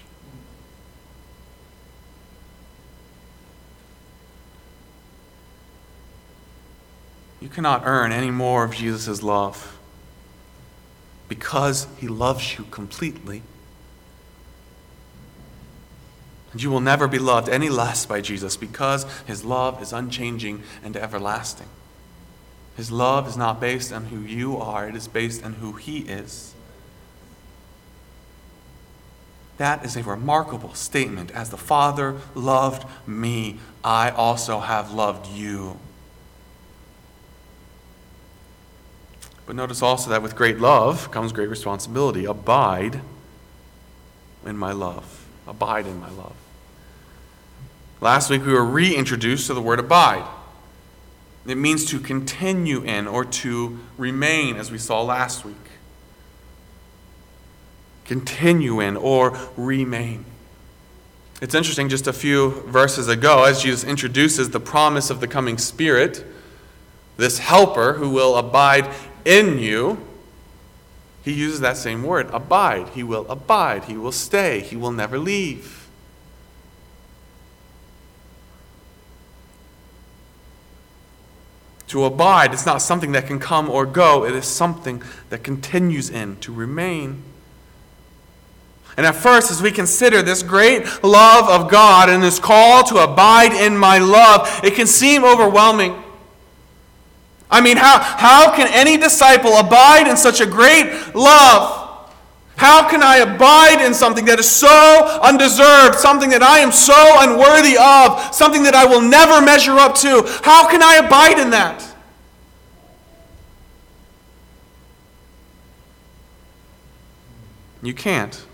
You 7.40 7.49
cannot 7.49 7.83
earn 7.85 8.11
any 8.11 8.33
more 8.33 8.64
of 8.64 8.75
Jesus' 8.75 9.23
love 9.23 9.80
because 11.31 11.87
he 11.99 12.09
loves 12.09 12.59
you 12.59 12.65
completely. 12.73 13.41
And 16.51 16.61
you 16.61 16.71
will 16.71 16.81
never 16.81 17.07
be 17.07 17.21
loved 17.21 17.49
any 17.49 17.69
less 17.69 18.05
by 18.05 18.21
Jesus 18.21 18.57
because 18.57 19.07
his 19.27 19.45
love 19.45 19.81
is 19.81 19.93
unchanging 19.93 20.65
and 20.83 20.97
everlasting. 20.97 21.69
His 22.77 22.91
love 22.91 23.29
is 23.29 23.37
not 23.37 23.61
based 23.61 23.93
on 23.93 24.07
who 24.07 24.21
you 24.23 24.57
are, 24.57 24.89
it 24.89 24.97
is 24.97 25.07
based 25.07 25.45
on 25.45 25.55
who 25.55 25.75
he 25.75 26.01
is. 26.01 26.53
That 29.59 29.85
is 29.85 29.97
a 29.97 30.03
remarkable 30.03 30.75
statement. 30.75 31.31
As 31.31 31.51
the 31.51 31.57
Father 31.57 32.17
loved 32.35 32.85
me, 33.07 33.61
I 33.85 34.11
also 34.11 34.59
have 34.59 34.93
loved 34.93 35.29
you. 35.29 35.79
But 39.50 39.57
notice 39.57 39.83
also 39.83 40.11
that 40.11 40.23
with 40.23 40.37
great 40.37 40.61
love 40.61 41.11
comes 41.11 41.33
great 41.33 41.49
responsibility. 41.49 42.25
Abide 42.25 43.00
in 44.47 44.57
my 44.57 44.71
love. 44.71 45.26
Abide 45.45 45.88
in 45.88 45.99
my 45.99 46.09
love. 46.11 46.37
Last 48.00 48.30
week 48.30 48.47
we 48.47 48.52
were 48.52 48.64
reintroduced 48.64 49.49
to 49.49 49.54
the 49.54 49.61
word 49.61 49.80
abide. 49.80 50.25
It 51.47 51.57
means 51.57 51.85
to 51.87 51.99
continue 51.99 52.85
in 52.85 53.09
or 53.09 53.25
to 53.25 53.80
remain, 53.99 54.54
as 54.54 54.71
we 54.71 54.78
saw 54.78 55.02
last 55.02 55.45
week. 55.45 55.57
Continue 58.04 58.78
in 58.78 58.97
or 58.97 59.37
remain. 59.57 60.26
It's 61.42 61.57
interesting, 61.57 61.88
just 61.88 62.07
a 62.07 62.12
few 62.12 62.50
verses 62.69 63.09
ago, 63.09 63.42
as 63.42 63.61
Jesus 63.61 63.83
introduces 63.83 64.50
the 64.50 64.61
promise 64.61 65.11
of 65.11 65.19
the 65.19 65.26
coming 65.26 65.59
Spirit, 65.59 66.25
this 67.16 67.40
helper 67.40 67.95
who 67.95 68.11
will 68.11 68.37
abide 68.37 68.95
in 69.25 69.59
you, 69.59 69.99
he 71.23 71.33
uses 71.33 71.61
that 71.61 71.77
same 71.77 72.03
word 72.03 72.29
abide. 72.33 72.91
He 72.91 73.03
will 73.03 73.31
abide. 73.31 73.85
He 73.85 73.97
will 73.97 74.12
stay. 74.12 74.61
He 74.61 74.77
will 74.77 74.93
never 74.93 75.19
leave. 75.19 75.81
To 81.89 82.05
abide 82.05 82.55
is 82.55 82.65
not 82.65 82.83
something 82.83 83.11
that 83.12 83.27
can 83.27 83.41
come 83.41 83.69
or 83.69 83.85
go, 83.85 84.25
it 84.25 84.33
is 84.33 84.47
something 84.47 85.03
that 85.29 85.43
continues 85.43 86.09
in, 86.09 86.37
to 86.37 86.53
remain. 86.53 87.25
And 88.97 89.05
at 89.05 89.17
first, 89.17 89.50
as 89.50 89.61
we 89.61 89.73
consider 89.73 90.23
this 90.23 90.45
great 90.45 90.85
love 91.03 91.49
of 91.49 91.69
God 91.69 92.09
and 92.09 92.23
this 92.23 92.39
call 92.39 92.85
to 92.85 92.99
abide 92.99 93.53
in 93.53 93.77
my 93.77 93.99
love, 93.99 94.61
it 94.62 94.75
can 94.75 94.87
seem 94.87 95.25
overwhelming. 95.25 96.00
I 97.50 97.61
mean, 97.61 97.76
how, 97.76 97.99
how 97.99 98.54
can 98.54 98.69
any 98.73 98.97
disciple 98.97 99.57
abide 99.57 100.07
in 100.07 100.16
such 100.16 100.40
a 100.40 100.47
great 100.47 101.14
love? 101.14 101.80
How 102.57 102.88
can 102.88 103.02
I 103.02 103.16
abide 103.16 103.85
in 103.85 103.95
something 103.95 104.26
that 104.26 104.38
is 104.38 104.49
so 104.49 105.21
undeserved, 105.23 105.99
something 105.99 106.30
that 106.30 106.42
I 106.42 106.59
am 106.59 106.71
so 106.71 106.95
unworthy 107.21 107.76
of, 107.78 108.35
something 108.35 108.62
that 108.64 108.75
I 108.75 108.85
will 108.85 109.00
never 109.00 109.40
measure 109.40 109.78
up 109.78 109.95
to? 109.97 110.23
How 110.45 110.69
can 110.71 110.83
I 110.83 110.97
abide 110.97 111.38
in 111.38 111.50
that? 111.50 111.87
You 117.83 117.95
can't. 117.95 118.45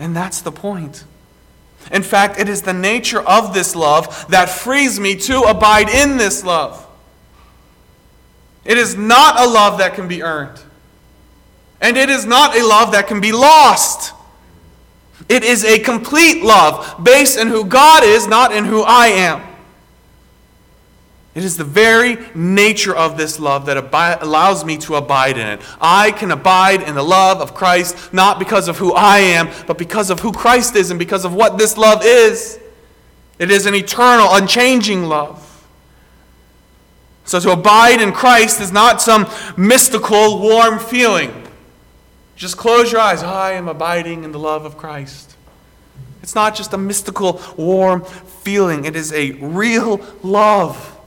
And 0.00 0.16
that's 0.16 0.40
the 0.40 0.52
point. 0.52 1.04
In 1.90 2.02
fact, 2.02 2.38
it 2.38 2.48
is 2.48 2.62
the 2.62 2.72
nature 2.72 3.20
of 3.20 3.54
this 3.54 3.74
love 3.74 4.26
that 4.28 4.48
frees 4.48 5.00
me 5.00 5.14
to 5.16 5.40
abide 5.42 5.88
in 5.88 6.18
this 6.18 6.44
love. 6.44 6.86
It 8.64 8.76
is 8.76 8.96
not 8.96 9.40
a 9.40 9.48
love 9.48 9.78
that 9.78 9.94
can 9.94 10.08
be 10.08 10.22
earned. 10.22 10.60
And 11.80 11.96
it 11.96 12.10
is 12.10 12.26
not 12.26 12.56
a 12.56 12.66
love 12.66 12.92
that 12.92 13.06
can 13.06 13.20
be 13.20 13.32
lost. 13.32 14.12
It 15.28 15.44
is 15.44 15.64
a 15.64 15.78
complete 15.78 16.42
love 16.42 17.02
based 17.02 17.38
in 17.38 17.48
who 17.48 17.64
God 17.64 18.04
is, 18.04 18.26
not 18.26 18.52
in 18.52 18.64
who 18.64 18.82
I 18.82 19.06
am. 19.06 19.47
It 21.38 21.44
is 21.44 21.56
the 21.56 21.62
very 21.62 22.18
nature 22.34 22.92
of 22.92 23.16
this 23.16 23.38
love 23.38 23.66
that 23.66 23.76
abi- 23.76 24.20
allows 24.24 24.64
me 24.64 24.76
to 24.78 24.96
abide 24.96 25.38
in 25.38 25.46
it. 25.46 25.60
I 25.80 26.10
can 26.10 26.32
abide 26.32 26.82
in 26.82 26.96
the 26.96 27.04
love 27.04 27.40
of 27.40 27.54
Christ 27.54 28.12
not 28.12 28.40
because 28.40 28.66
of 28.66 28.78
who 28.78 28.92
I 28.92 29.18
am, 29.18 29.48
but 29.68 29.78
because 29.78 30.10
of 30.10 30.18
who 30.18 30.32
Christ 30.32 30.74
is 30.74 30.90
and 30.90 30.98
because 30.98 31.24
of 31.24 31.32
what 31.32 31.56
this 31.56 31.78
love 31.78 32.00
is. 32.04 32.58
It 33.38 33.52
is 33.52 33.66
an 33.66 33.76
eternal, 33.76 34.26
unchanging 34.32 35.04
love. 35.04 35.64
So 37.22 37.38
to 37.38 37.52
abide 37.52 38.02
in 38.02 38.10
Christ 38.10 38.60
is 38.60 38.72
not 38.72 39.00
some 39.00 39.30
mystical, 39.56 40.40
warm 40.40 40.80
feeling. 40.80 41.46
Just 42.34 42.56
close 42.56 42.90
your 42.90 43.00
eyes. 43.00 43.22
I 43.22 43.52
am 43.52 43.68
abiding 43.68 44.24
in 44.24 44.32
the 44.32 44.40
love 44.40 44.64
of 44.64 44.76
Christ. 44.76 45.36
It's 46.20 46.34
not 46.34 46.56
just 46.56 46.72
a 46.72 46.78
mystical, 46.78 47.40
warm 47.56 48.02
feeling, 48.02 48.86
it 48.86 48.96
is 48.96 49.12
a 49.12 49.30
real 49.34 50.04
love. 50.24 50.97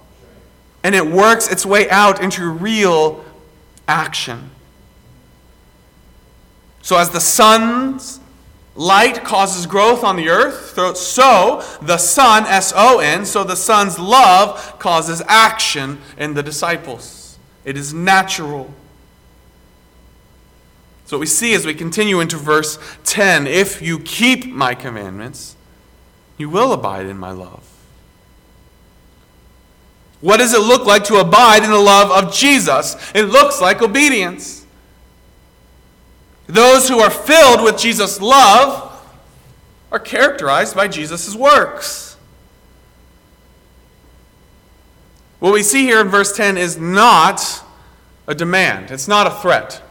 And 0.83 0.95
it 0.95 1.05
works 1.05 1.51
its 1.51 1.65
way 1.65 1.89
out 1.89 2.21
into 2.21 2.49
real 2.49 3.23
action. 3.87 4.49
So, 6.81 6.97
as 6.97 7.11
the 7.11 7.19
sun's 7.19 8.19
light 8.75 9.23
causes 9.23 9.65
growth 9.65 10.03
on 10.03 10.15
the 10.15 10.29
earth, 10.29 10.73
so 10.97 11.63
the 11.81 11.97
Son, 11.97 12.45
S 12.45 12.73
O 12.75 12.99
N, 12.99 13.25
so 13.25 13.43
the 13.43 13.55
Son's 13.55 13.99
love 13.99 14.79
causes 14.79 15.21
action 15.27 15.99
in 16.17 16.33
the 16.33 16.43
disciples. 16.43 17.37
It 17.65 17.77
is 17.77 17.93
natural. 17.93 18.73
So, 21.05 21.17
what 21.17 21.21
we 21.21 21.25
see 21.27 21.53
as 21.53 21.65
we 21.65 21.73
continue 21.73 22.19
into 22.19 22.37
verse 22.37 22.79
10 23.03 23.45
if 23.45 23.81
you 23.81 23.99
keep 23.99 24.47
my 24.47 24.73
commandments, 24.73 25.55
you 26.37 26.49
will 26.49 26.71
abide 26.71 27.05
in 27.05 27.17
my 27.17 27.31
love. 27.31 27.70
What 30.21 30.37
does 30.37 30.53
it 30.53 30.61
look 30.61 30.85
like 30.85 31.03
to 31.05 31.15
abide 31.17 31.63
in 31.63 31.71
the 31.71 31.79
love 31.79 32.11
of 32.11 32.33
Jesus? 32.33 32.95
It 33.13 33.23
looks 33.23 33.59
like 33.59 33.81
obedience. 33.81 34.65
Those 36.47 36.87
who 36.87 36.99
are 36.99 37.09
filled 37.09 37.63
with 37.63 37.77
Jesus' 37.77 38.21
love 38.21 38.87
are 39.91 39.99
characterized 39.99 40.75
by 40.75 40.87
Jesus' 40.87 41.35
works. 41.35 42.15
What 45.39 45.53
we 45.53 45.63
see 45.63 45.85
here 45.85 45.99
in 45.99 46.07
verse 46.07 46.35
10 46.37 46.55
is 46.57 46.77
not 46.77 47.63
a 48.27 48.35
demand, 48.35 48.91
it's 48.91 49.07
not 49.07 49.25
a 49.25 49.31
threat. 49.31 49.81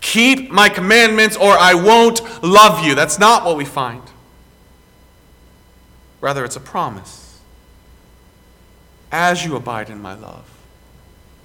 Keep 0.00 0.50
my 0.50 0.68
commandments 0.68 1.36
or 1.36 1.52
I 1.52 1.74
won't 1.74 2.42
love 2.42 2.84
you. 2.84 2.96
That's 2.96 3.20
not 3.20 3.44
what 3.44 3.56
we 3.56 3.64
find. 3.64 4.02
Rather, 6.20 6.44
it's 6.44 6.56
a 6.56 6.60
promise. 6.60 7.21
As 9.12 9.44
you 9.44 9.54
abide 9.54 9.90
in 9.90 10.00
my 10.00 10.14
love, 10.14 10.48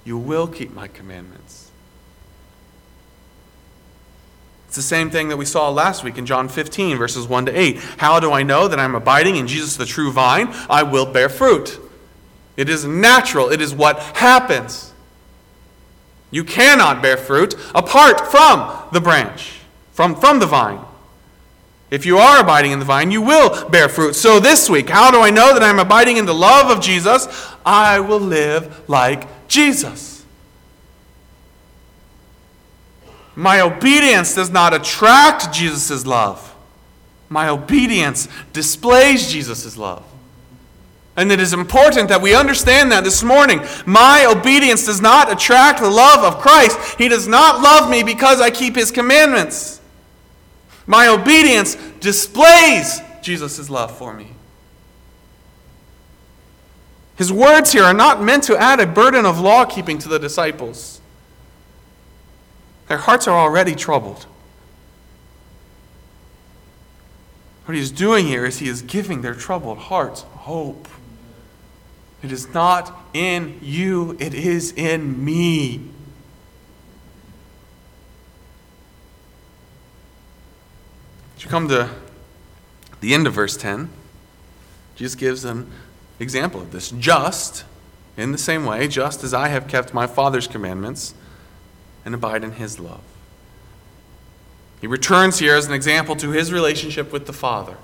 you 0.04 0.16
will 0.16 0.48
keep 0.48 0.74
my 0.74 0.88
commandments. 0.88 1.70
It's 4.66 4.76
the 4.76 4.82
same 4.82 5.10
thing 5.10 5.28
that 5.28 5.36
we 5.36 5.44
saw 5.44 5.70
last 5.70 6.02
week 6.02 6.18
in 6.18 6.26
John 6.26 6.48
15, 6.48 6.96
verses 6.96 7.26
1 7.26 7.46
to 7.46 7.58
8. 7.58 7.76
How 7.98 8.20
do 8.20 8.32
I 8.32 8.42
know 8.42 8.68
that 8.68 8.78
I'm 8.78 8.94
abiding 8.94 9.36
in 9.36 9.46
Jesus, 9.46 9.76
the 9.76 9.86
true 9.86 10.10
vine? 10.10 10.48
I 10.68 10.82
will 10.82 11.06
bear 11.06 11.28
fruit. 11.28 11.78
It 12.56 12.68
is 12.68 12.84
natural, 12.84 13.50
it 13.50 13.60
is 13.60 13.74
what 13.74 13.98
happens. 14.16 14.92
You 16.30 16.44
cannot 16.44 17.00
bear 17.02 17.16
fruit 17.16 17.54
apart 17.74 18.30
from 18.30 18.88
the 18.92 19.00
branch, 19.00 19.60
from, 19.92 20.16
from 20.16 20.38
the 20.38 20.46
vine. 20.46 20.80
If 21.90 22.04
you 22.04 22.18
are 22.18 22.40
abiding 22.40 22.72
in 22.72 22.78
the 22.78 22.84
vine, 22.84 23.10
you 23.10 23.22
will 23.22 23.68
bear 23.70 23.88
fruit. 23.88 24.14
So 24.14 24.40
this 24.40 24.68
week, 24.68 24.90
how 24.90 25.10
do 25.10 25.20
I 25.20 25.30
know 25.30 25.54
that 25.54 25.62
I'm 25.62 25.78
abiding 25.78 26.18
in 26.18 26.26
the 26.26 26.34
love 26.34 26.70
of 26.70 26.82
Jesus? 26.82 27.26
I 27.64 28.00
will 28.00 28.20
live 28.20 28.88
like 28.88 29.26
Jesus. 29.48 30.24
My 33.34 33.60
obedience 33.60 34.34
does 34.34 34.50
not 34.50 34.74
attract 34.74 35.52
Jesus' 35.52 36.04
love. 36.04 36.54
My 37.28 37.48
obedience 37.48 38.28
displays 38.52 39.30
Jesus' 39.30 39.76
love. 39.76 40.04
And 41.16 41.32
it 41.32 41.40
is 41.40 41.52
important 41.52 42.08
that 42.10 42.20
we 42.20 42.34
understand 42.34 42.92
that 42.92 43.02
this 43.02 43.22
morning. 43.22 43.60
My 43.86 44.26
obedience 44.26 44.86
does 44.86 45.00
not 45.00 45.32
attract 45.32 45.80
the 45.80 45.90
love 45.90 46.22
of 46.24 46.40
Christ. 46.40 46.78
He 46.98 47.08
does 47.08 47.26
not 47.26 47.60
love 47.60 47.90
me 47.90 48.02
because 48.02 48.40
I 48.40 48.50
keep 48.50 48.76
his 48.76 48.90
commandments. 48.90 49.77
My 50.88 51.06
obedience 51.06 51.76
displays 52.00 53.02
Jesus' 53.20 53.68
love 53.68 53.96
for 53.96 54.14
me. 54.14 54.32
His 57.16 57.30
words 57.30 57.72
here 57.72 57.84
are 57.84 57.92
not 57.92 58.22
meant 58.22 58.44
to 58.44 58.56
add 58.56 58.80
a 58.80 58.86
burden 58.86 59.26
of 59.26 59.38
law 59.38 59.66
keeping 59.66 59.98
to 59.98 60.08
the 60.08 60.18
disciples. 60.18 61.02
Their 62.86 62.96
hearts 62.96 63.28
are 63.28 63.38
already 63.38 63.74
troubled. 63.74 64.24
What 67.66 67.76
he's 67.76 67.90
doing 67.90 68.26
here 68.26 68.46
is 68.46 68.60
he 68.60 68.68
is 68.68 68.80
giving 68.80 69.20
their 69.20 69.34
troubled 69.34 69.76
hearts 69.76 70.22
hope. 70.22 70.88
It 72.22 72.32
is 72.32 72.48
not 72.54 72.98
in 73.12 73.58
you, 73.60 74.16
it 74.18 74.32
is 74.32 74.72
in 74.72 75.22
me. 75.22 75.82
As 81.38 81.44
you 81.44 81.50
come 81.50 81.68
to 81.68 81.88
the 83.00 83.14
end 83.14 83.28
of 83.28 83.32
verse 83.32 83.56
10, 83.56 83.90
Jesus 84.96 85.14
gives 85.14 85.44
an 85.44 85.70
example 86.18 86.60
of 86.60 86.72
this. 86.72 86.90
Just, 86.90 87.62
in 88.16 88.32
the 88.32 88.38
same 88.38 88.64
way, 88.64 88.88
just 88.88 89.22
as 89.22 89.32
I 89.32 89.46
have 89.46 89.68
kept 89.68 89.94
my 89.94 90.08
Father's 90.08 90.48
commandments 90.48 91.14
and 92.04 92.12
abide 92.12 92.42
in 92.42 92.54
his 92.54 92.80
love. 92.80 93.04
He 94.80 94.88
returns 94.88 95.38
here 95.38 95.54
as 95.54 95.68
an 95.68 95.74
example 95.74 96.16
to 96.16 96.30
his 96.30 96.52
relationship 96.52 97.12
with 97.12 97.26
the 97.26 97.32
Father. 97.32 97.76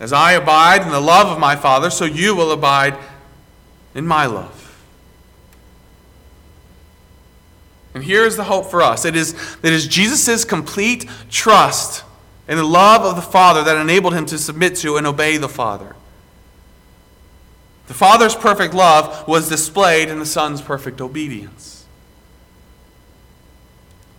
As 0.00 0.14
I 0.14 0.32
abide 0.32 0.80
in 0.80 0.88
the 0.88 0.98
love 0.98 1.26
of 1.26 1.38
my 1.38 1.56
Father, 1.56 1.90
so 1.90 2.06
you 2.06 2.34
will 2.34 2.52
abide 2.52 2.96
in 3.94 4.06
my 4.06 4.24
love. 4.24 4.59
And 7.94 8.04
here 8.04 8.24
is 8.24 8.36
the 8.36 8.44
hope 8.44 8.70
for 8.70 8.82
us 8.82 9.04
it 9.04 9.16
is, 9.16 9.34
it 9.62 9.72
is 9.72 9.86
Jesus' 9.86 10.44
complete 10.44 11.08
trust 11.28 12.04
in 12.48 12.56
the 12.56 12.64
love 12.64 13.02
of 13.02 13.16
the 13.16 13.22
Father 13.22 13.62
that 13.64 13.76
enabled 13.76 14.14
him 14.14 14.26
to 14.26 14.38
submit 14.38 14.76
to 14.76 14.96
and 14.96 15.06
obey 15.06 15.36
the 15.36 15.48
Father. 15.48 15.94
The 17.86 17.94
Father's 17.94 18.36
perfect 18.36 18.74
love 18.74 19.26
was 19.26 19.48
displayed 19.48 20.08
in 20.08 20.20
the 20.20 20.26
Son's 20.26 20.62
perfect 20.62 21.00
obedience. 21.00 21.86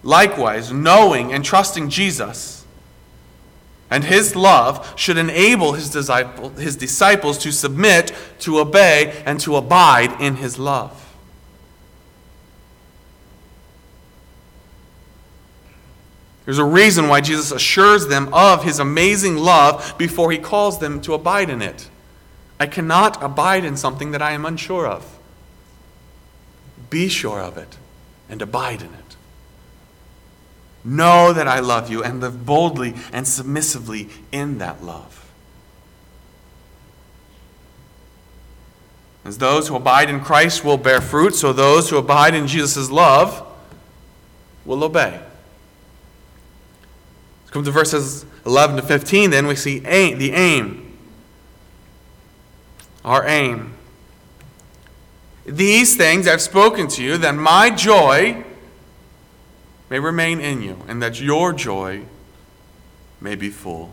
Likewise, 0.04 0.72
knowing 0.72 1.32
and 1.32 1.46
trusting 1.46 1.90
Jesus 1.90 2.62
and 3.92 4.06
his 4.06 4.38
love 4.38 4.94
should 4.98 5.18
enable 5.18 5.74
his, 5.74 5.90
disciple, 5.90 6.50
his 6.52 6.78
disciples 6.78 7.38
to 7.40 7.52
submit, 7.52 8.14
to 8.40 8.60
obey, 8.60 9.22
and 9.26 9.40
to 9.42 9.58
abide 9.58 10.20
in 10.22 10.38
his 10.38 10.58
love. 10.58 11.01
There's 16.46 16.58
a 16.58 16.66
reason 16.66 17.08
why 17.08 17.22
Jesus 17.22 17.52
assures 17.52 18.08
them 18.08 18.34
of 18.34 18.64
his 18.64 18.80
amazing 18.80 19.38
love 19.38 19.96
before 19.98 20.32
he 20.32 20.38
calls 20.38 20.80
them 20.80 21.00
to 21.02 21.14
abide 21.14 21.50
in 21.50 21.62
it. 21.62 21.90
I 22.60 22.66
cannot 22.66 23.22
abide 23.24 23.64
in 23.64 23.78
something 23.78 24.12
that 24.12 24.22
I 24.22 24.32
am 24.32 24.46
unsure 24.46 24.88
of. 24.88 25.20
Be 26.90 27.08
sure 27.08 27.40
of 27.40 27.58
it 27.58 27.78
and 28.30 28.42
abide 28.42 28.82
in 28.82 28.94
it. 28.94 29.16
Know 30.84 31.32
that 31.32 31.48
I 31.48 31.60
love 31.60 31.92
you 31.92 32.04
and 32.04 32.20
live 32.20 32.46
boldly 32.46 32.96
and 33.14 33.28
submissively 33.28 34.10
in 34.32 34.58
that 34.58 34.84
love. 34.84 35.32
As 39.24 39.38
those 39.38 39.68
who 39.68 39.76
abide 39.76 40.10
in 40.10 40.22
Christ 40.22 40.66
will 40.66 40.78
bear 40.78 41.00
fruit, 41.00 41.36
so 41.36 41.54
those 41.54 41.92
who 41.92 41.98
abide 41.98 42.34
in 42.34 42.48
Jesus' 42.48 42.90
love 42.90 43.46
will 44.66 44.84
obey. 44.84 45.20
Come 47.52 47.66
to 47.66 47.72
verses 47.72 48.26
11 48.46 48.78
to 48.78 48.82
15, 48.82 49.30
then 49.30 49.46
we 49.46 49.56
see 49.56 49.84
aim, 49.86 50.18
the 50.18 50.32
aim. 50.32 50.98
Our 53.04 53.28
aim. 53.28 53.74
These 55.46 55.98
things 55.98 56.28
I've 56.28 56.42
spoken 56.42 56.88
to 56.90 57.04
you, 57.04 57.18
that 57.18 57.36
my 57.36 57.70
joy 57.70 58.44
may 59.90 60.00
remain 60.00 60.40
in 60.40 60.62
you, 60.62 60.78
and 60.88 61.02
that 61.04 61.20
your 61.20 61.52
joy 61.52 62.04
may 63.20 63.36
be 63.36 63.50
full. 63.50 63.92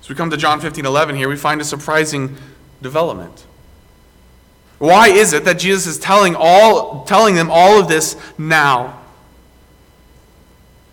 As 0.00 0.08
we 0.08 0.14
come 0.14 0.30
to 0.30 0.36
John 0.36 0.58
15 0.58 0.86
11 0.86 1.16
here, 1.16 1.28
we 1.28 1.36
find 1.36 1.60
a 1.60 1.64
surprising 1.64 2.36
development. 2.80 3.46
Why 4.78 5.08
is 5.08 5.32
it 5.32 5.44
that 5.44 5.58
Jesus 5.58 5.86
is 5.86 5.98
telling, 5.98 6.34
all, 6.34 7.04
telling 7.04 7.34
them 7.34 7.50
all 7.50 7.78
of 7.78 7.88
this 7.88 8.16
now? 8.38 9.01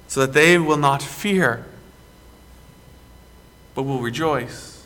So 0.09 0.21
that 0.21 0.33
they 0.33 0.57
will 0.57 0.77
not 0.77 1.01
fear, 1.01 1.65
but 3.75 3.83
will 3.83 4.01
rejoice. 4.01 4.85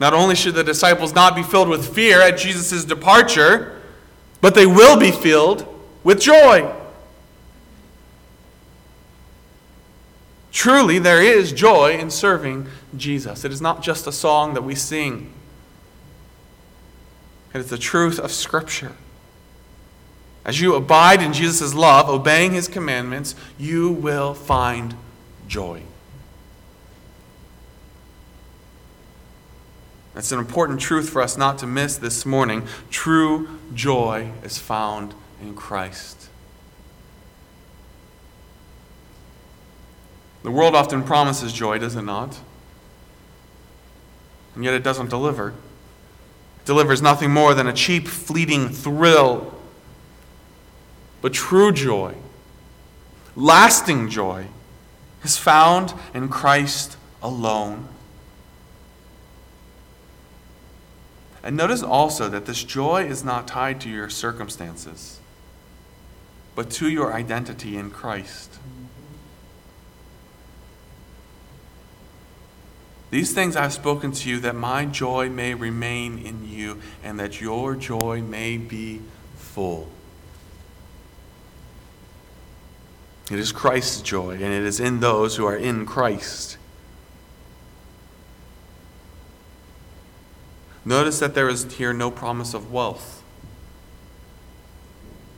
Not 0.00 0.14
only 0.14 0.34
should 0.34 0.54
the 0.54 0.64
disciples 0.64 1.14
not 1.14 1.36
be 1.36 1.42
filled 1.42 1.68
with 1.68 1.94
fear 1.94 2.22
at 2.22 2.38
Jesus' 2.38 2.84
departure, 2.84 3.78
but 4.40 4.54
they 4.54 4.64
will 4.64 4.98
be 4.98 5.10
filled 5.10 5.66
with 6.02 6.18
joy. 6.18 6.74
Truly, 10.50 10.98
there 10.98 11.22
is 11.22 11.52
joy 11.52 11.98
in 11.98 12.10
serving 12.10 12.66
Jesus. 12.96 13.44
It 13.44 13.52
is 13.52 13.60
not 13.60 13.82
just 13.82 14.06
a 14.06 14.12
song 14.12 14.54
that 14.54 14.62
we 14.62 14.74
sing, 14.74 15.32
it 17.52 17.58
is 17.58 17.68
the 17.68 17.78
truth 17.78 18.18
of 18.18 18.32
Scripture. 18.32 18.92
As 20.50 20.60
you 20.60 20.74
abide 20.74 21.22
in 21.22 21.32
Jesus' 21.32 21.74
love, 21.74 22.08
obeying 22.08 22.54
his 22.54 22.66
commandments, 22.66 23.36
you 23.56 23.88
will 23.88 24.34
find 24.34 24.96
joy. 25.46 25.80
That's 30.12 30.32
an 30.32 30.40
important 30.40 30.80
truth 30.80 31.08
for 31.08 31.22
us 31.22 31.36
not 31.36 31.56
to 31.58 31.68
miss 31.68 31.96
this 31.96 32.26
morning. 32.26 32.66
True 32.90 33.60
joy 33.74 34.32
is 34.42 34.58
found 34.58 35.14
in 35.40 35.54
Christ. 35.54 36.28
The 40.42 40.50
world 40.50 40.74
often 40.74 41.04
promises 41.04 41.52
joy, 41.52 41.78
does 41.78 41.94
it 41.94 42.02
not? 42.02 42.40
And 44.56 44.64
yet 44.64 44.74
it 44.74 44.82
doesn't 44.82 45.10
deliver. 45.10 45.50
It 45.50 46.64
delivers 46.64 47.00
nothing 47.00 47.30
more 47.30 47.54
than 47.54 47.68
a 47.68 47.72
cheap, 47.72 48.08
fleeting 48.08 48.68
thrill. 48.70 49.59
But 51.20 51.32
true 51.32 51.72
joy, 51.72 52.14
lasting 53.36 54.08
joy, 54.08 54.46
is 55.22 55.36
found 55.36 55.92
in 56.14 56.28
Christ 56.28 56.96
alone. 57.22 57.88
And 61.42 61.56
notice 61.56 61.82
also 61.82 62.28
that 62.28 62.46
this 62.46 62.62
joy 62.64 63.04
is 63.04 63.24
not 63.24 63.46
tied 63.48 63.80
to 63.82 63.88
your 63.88 64.10
circumstances, 64.10 65.20
but 66.54 66.70
to 66.72 66.88
your 66.88 67.12
identity 67.12 67.76
in 67.76 67.90
Christ. 67.90 68.58
These 73.10 73.34
things 73.34 73.56
I've 73.56 73.72
spoken 73.72 74.12
to 74.12 74.28
you 74.28 74.38
that 74.40 74.54
my 74.54 74.84
joy 74.84 75.28
may 75.28 75.54
remain 75.54 76.18
in 76.18 76.48
you 76.48 76.80
and 77.02 77.18
that 77.18 77.40
your 77.40 77.74
joy 77.74 78.22
may 78.22 78.56
be 78.56 79.00
full. 79.36 79.88
It 83.30 83.38
is 83.38 83.52
Christ's 83.52 84.02
joy, 84.02 84.32
and 84.32 84.42
it 84.42 84.64
is 84.64 84.80
in 84.80 84.98
those 84.98 85.36
who 85.36 85.46
are 85.46 85.56
in 85.56 85.86
Christ. 85.86 86.58
Notice 90.84 91.20
that 91.20 91.34
there 91.34 91.48
is 91.48 91.74
here 91.74 91.92
no 91.92 92.10
promise 92.10 92.54
of 92.54 92.72
wealth. 92.72 93.22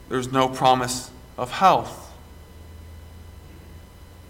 There's 0.09 0.33
no 0.33 0.49
promise 0.49 1.11
of 1.37 1.51
health. 1.51 2.11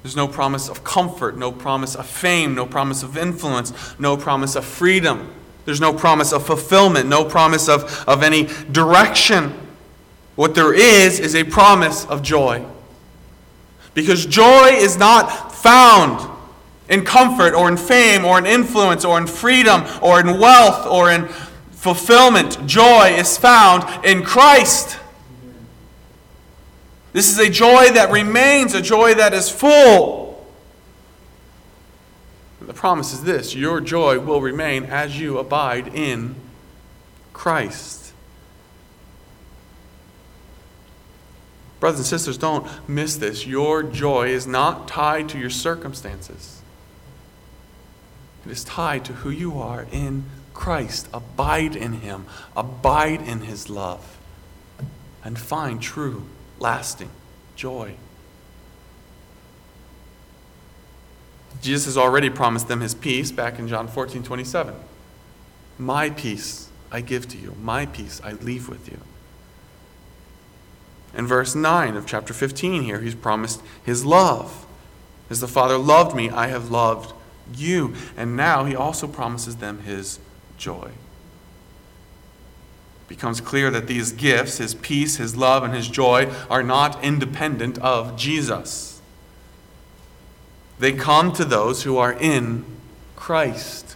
There's 0.02 0.16
no 0.16 0.26
promise 0.26 0.68
of 0.68 0.82
comfort, 0.82 1.36
no 1.36 1.52
promise 1.52 1.94
of 1.94 2.06
fame, 2.06 2.56
no 2.56 2.66
promise 2.66 3.04
of 3.04 3.16
influence, 3.16 3.72
no 4.00 4.16
promise 4.16 4.56
of 4.56 4.64
freedom. 4.64 5.32
There's 5.64 5.80
no 5.80 5.92
promise 5.92 6.32
of 6.32 6.44
fulfillment, 6.44 7.08
no 7.08 7.24
promise 7.24 7.68
of, 7.68 8.04
of 8.08 8.24
any 8.24 8.48
direction. 8.72 9.54
What 10.34 10.56
there 10.56 10.74
is, 10.74 11.20
is 11.20 11.36
a 11.36 11.44
promise 11.44 12.04
of 12.06 12.22
joy. 12.22 12.66
Because 13.94 14.26
joy 14.26 14.68
is 14.72 14.96
not 14.96 15.52
found 15.52 16.30
in 16.88 17.04
comfort 17.04 17.54
or 17.54 17.68
in 17.68 17.76
fame 17.76 18.24
or 18.24 18.38
in 18.38 18.46
influence 18.46 19.04
or 19.04 19.18
in 19.18 19.26
freedom 19.26 19.84
or 20.02 20.20
in 20.20 20.38
wealth 20.38 20.86
or 20.86 21.10
in 21.10 21.28
fulfillment. 21.70 22.66
Joy 22.66 23.14
is 23.16 23.36
found 23.36 24.04
in 24.04 24.22
Christ. 24.22 24.98
This 27.12 27.30
is 27.30 27.38
a 27.38 27.50
joy 27.50 27.90
that 27.90 28.10
remains, 28.10 28.74
a 28.74 28.80
joy 28.80 29.14
that 29.14 29.34
is 29.34 29.50
full. 29.50 30.46
The 32.60 32.72
promise 32.72 33.12
is 33.12 33.24
this 33.24 33.54
your 33.54 33.80
joy 33.80 34.18
will 34.18 34.40
remain 34.40 34.84
as 34.84 35.18
you 35.18 35.38
abide 35.38 35.88
in 35.94 36.36
Christ. 37.32 38.01
Brothers 41.82 41.98
and 41.98 42.06
sisters, 42.06 42.38
don't 42.38 42.64
miss 42.88 43.16
this. 43.16 43.44
Your 43.44 43.82
joy 43.82 44.28
is 44.28 44.46
not 44.46 44.86
tied 44.86 45.28
to 45.30 45.38
your 45.40 45.50
circumstances. 45.50 46.62
It 48.46 48.52
is 48.52 48.62
tied 48.62 49.04
to 49.06 49.12
who 49.14 49.30
you 49.30 49.58
are 49.58 49.88
in 49.90 50.26
Christ. 50.54 51.08
Abide 51.12 51.74
in 51.74 51.94
Him, 51.94 52.26
abide 52.56 53.22
in 53.22 53.40
His 53.40 53.68
love, 53.68 54.16
and 55.24 55.36
find 55.36 55.82
true, 55.82 56.26
lasting 56.60 57.10
joy. 57.56 57.96
Jesus 61.60 61.86
has 61.86 61.98
already 61.98 62.30
promised 62.30 62.68
them 62.68 62.80
His 62.80 62.94
peace 62.94 63.32
back 63.32 63.58
in 63.58 63.66
John 63.66 63.88
14 63.88 64.22
27. 64.22 64.72
My 65.80 66.10
peace 66.10 66.68
I 66.92 67.00
give 67.00 67.26
to 67.30 67.38
you, 67.38 67.56
my 67.60 67.86
peace 67.86 68.20
I 68.22 68.34
leave 68.34 68.68
with 68.68 68.88
you. 68.88 69.00
In 71.14 71.26
verse 71.26 71.54
9 71.54 71.96
of 71.96 72.06
chapter 72.06 72.32
15 72.32 72.82
here, 72.82 73.00
He's 73.00 73.14
promised 73.14 73.62
His 73.84 74.04
love. 74.04 74.66
As 75.32 75.40
the 75.40 75.48
Father 75.48 75.78
loved 75.78 76.14
me, 76.14 76.28
I 76.30 76.48
have 76.48 76.70
loved 76.70 77.14
you. 77.56 77.94
And 78.16 78.36
now 78.36 78.64
he 78.64 78.76
also 78.76 79.06
promises 79.06 79.56
them 79.56 79.80
his 79.80 80.18
joy. 80.58 80.90
It 83.00 83.08
becomes 83.08 83.40
clear 83.40 83.70
that 83.70 83.86
these 83.86 84.12
gifts, 84.12 84.58
his 84.58 84.74
peace, 84.74 85.16
his 85.16 85.36
love, 85.36 85.64
and 85.64 85.74
his 85.74 85.88
joy, 85.88 86.30
are 86.50 86.62
not 86.62 87.02
independent 87.02 87.78
of 87.78 88.16
Jesus. 88.16 89.00
They 90.78 90.92
come 90.92 91.32
to 91.32 91.44
those 91.44 91.84
who 91.84 91.96
are 91.96 92.12
in 92.12 92.64
Christ. 93.16 93.91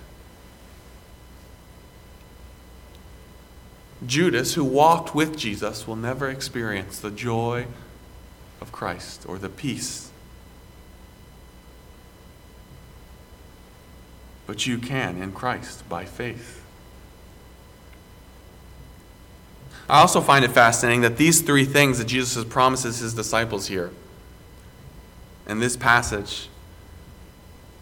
Judas, 4.04 4.54
who 4.54 4.64
walked 4.64 5.14
with 5.14 5.38
Jesus, 5.38 5.86
will 5.86 5.96
never 5.96 6.28
experience 6.28 6.98
the 6.98 7.10
joy 7.10 7.66
of 8.60 8.72
Christ 8.72 9.24
or 9.28 9.38
the 9.38 9.48
peace 9.48 10.10
but 14.46 14.66
you 14.66 14.78
can 14.78 15.20
in 15.20 15.32
Christ 15.32 15.88
by 15.88 16.04
faith. 16.04 16.62
I 19.88 20.00
also 20.00 20.20
find 20.20 20.44
it 20.44 20.50
fascinating 20.50 21.02
that 21.02 21.16
these 21.16 21.42
three 21.42 21.64
things 21.64 21.98
that 21.98 22.06
Jesus 22.06 22.44
promises 22.44 22.98
his 22.98 23.14
disciples 23.14 23.68
here 23.68 23.90
in 25.46 25.60
this 25.60 25.76
passage 25.76 26.48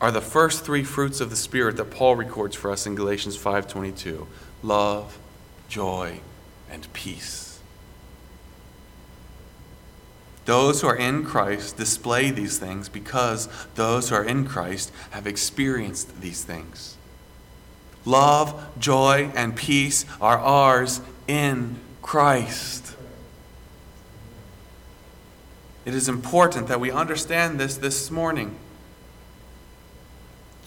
are 0.00 0.10
the 0.10 0.20
first 0.20 0.64
three 0.64 0.84
fruits 0.84 1.20
of 1.20 1.30
the 1.30 1.36
spirit 1.36 1.76
that 1.76 1.90
Paul 1.90 2.16
records 2.16 2.56
for 2.56 2.70
us 2.70 2.86
in 2.86 2.94
Galatians 2.94 3.38
5:22. 3.38 4.26
Love, 4.62 5.18
joy, 5.68 6.20
and 6.70 6.92
peace. 6.92 7.60
Those 10.44 10.82
who 10.82 10.88
are 10.88 10.96
in 10.96 11.24
Christ 11.24 11.76
display 11.76 12.30
these 12.30 12.58
things 12.58 12.88
because 12.88 13.48
those 13.74 14.10
who 14.10 14.16
are 14.16 14.24
in 14.24 14.46
Christ 14.46 14.92
have 15.10 15.26
experienced 15.26 16.20
these 16.20 16.44
things. 16.44 16.96
Love, 18.04 18.62
joy, 18.78 19.30
and 19.34 19.56
peace 19.56 20.04
are 20.20 20.38
ours 20.38 21.00
in 21.26 21.76
Christ. 22.02 22.94
It 25.86 25.94
is 25.94 26.08
important 26.08 26.68
that 26.68 26.80
we 26.80 26.90
understand 26.90 27.58
this 27.58 27.76
this 27.78 28.10
morning. 28.10 28.58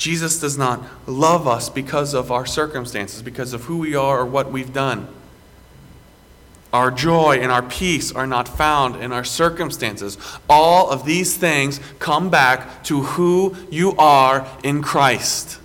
Jesus 0.07 0.39
does 0.39 0.57
not 0.57 0.81
love 1.05 1.49
us 1.49 1.67
because 1.67 2.13
of 2.13 2.31
our 2.31 2.45
circumstances, 2.45 3.21
because 3.21 3.51
of 3.51 3.65
who 3.65 3.79
we 3.79 3.93
are 3.93 4.19
or 4.19 4.25
what 4.25 4.49
we've 4.49 4.71
done. 4.71 5.05
Our 6.71 6.91
joy 6.91 7.39
and 7.41 7.51
our 7.51 7.61
peace 7.61 8.13
are 8.13 8.25
not 8.25 8.47
found 8.47 8.95
in 9.03 9.11
our 9.11 9.25
circumstances. 9.25 10.17
All 10.49 10.89
of 10.89 11.03
these 11.03 11.35
things 11.35 11.81
come 11.99 12.29
back 12.29 12.85
to 12.85 13.01
who 13.01 13.57
you 13.69 13.97
are 13.97 14.47
in 14.63 14.81
Christ. 14.81 15.59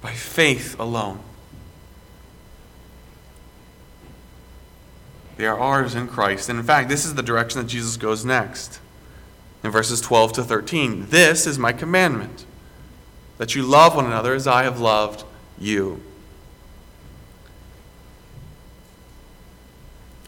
By 0.00 0.12
faith 0.12 0.78
alone. 0.78 1.18
They 5.38 5.46
are 5.46 5.58
ours 5.58 5.96
in 5.96 6.06
Christ. 6.06 6.48
And 6.48 6.60
in 6.60 6.64
fact, 6.64 6.88
this 6.88 7.04
is 7.04 7.16
the 7.16 7.22
direction 7.22 7.60
that 7.60 7.66
Jesus 7.66 7.96
goes 7.96 8.24
next. 8.24 8.78
In 9.64 9.70
verses 9.70 10.00
12 10.00 10.32
to 10.34 10.42
13, 10.42 11.06
this 11.10 11.46
is 11.46 11.58
my 11.58 11.72
commandment 11.72 12.44
that 13.38 13.54
you 13.54 13.62
love 13.62 13.94
one 13.94 14.06
another 14.06 14.34
as 14.34 14.46
I 14.46 14.64
have 14.64 14.80
loved 14.80 15.24
you. 15.58 16.02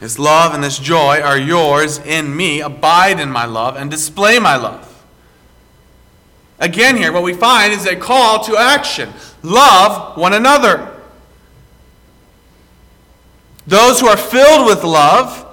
This 0.00 0.18
love 0.18 0.54
and 0.54 0.62
this 0.62 0.78
joy 0.78 1.20
are 1.20 1.38
yours 1.38 1.98
in 1.98 2.36
me. 2.36 2.60
Abide 2.60 3.18
in 3.18 3.30
my 3.30 3.44
love 3.44 3.76
and 3.76 3.90
display 3.90 4.38
my 4.38 4.56
love. 4.56 4.90
Again, 6.58 6.96
here, 6.96 7.12
what 7.12 7.22
we 7.22 7.34
find 7.34 7.72
is 7.72 7.86
a 7.86 7.96
call 7.96 8.42
to 8.44 8.56
action 8.56 9.12
love 9.42 10.16
one 10.16 10.32
another. 10.32 10.90
Those 13.66 14.00
who 14.00 14.08
are 14.08 14.16
filled 14.16 14.66
with 14.66 14.84
love, 14.84 15.43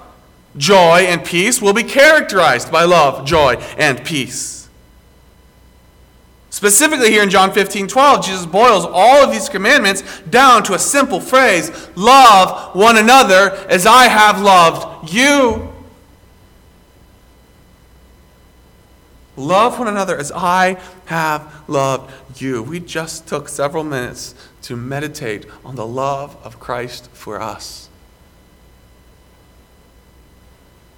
joy, 0.56 1.00
and 1.06 1.24
peace 1.24 1.60
will 1.60 1.72
be 1.72 1.82
characterized 1.82 2.70
by 2.70 2.84
love, 2.84 3.26
joy, 3.26 3.54
and 3.76 4.04
peace. 4.04 4.62
Specifically, 6.50 7.10
here 7.10 7.22
in 7.22 7.30
John 7.30 7.50
15 7.52 7.88
12, 7.88 8.24
Jesus 8.24 8.46
boils 8.46 8.84
all 8.84 9.24
of 9.24 9.32
these 9.32 9.48
commandments 9.48 10.02
down 10.30 10.62
to 10.64 10.74
a 10.74 10.78
simple 10.78 11.18
phrase 11.18 11.88
Love 11.96 12.74
one 12.76 12.98
another 12.98 13.52
as 13.68 13.86
I 13.86 14.04
have 14.04 14.40
loved 14.40 15.12
you. 15.12 15.72
Love 19.34 19.78
one 19.78 19.88
another 19.88 20.18
as 20.18 20.30
I 20.30 20.78
have 21.06 21.64
loved 21.68 22.40
you. 22.40 22.62
We 22.62 22.80
just 22.80 23.26
took 23.26 23.48
several 23.48 23.82
minutes 23.82 24.34
to 24.62 24.76
meditate 24.76 25.46
on 25.64 25.74
the 25.74 25.86
love 25.86 26.36
of 26.44 26.60
Christ 26.60 27.08
for 27.12 27.40
us. 27.40 27.88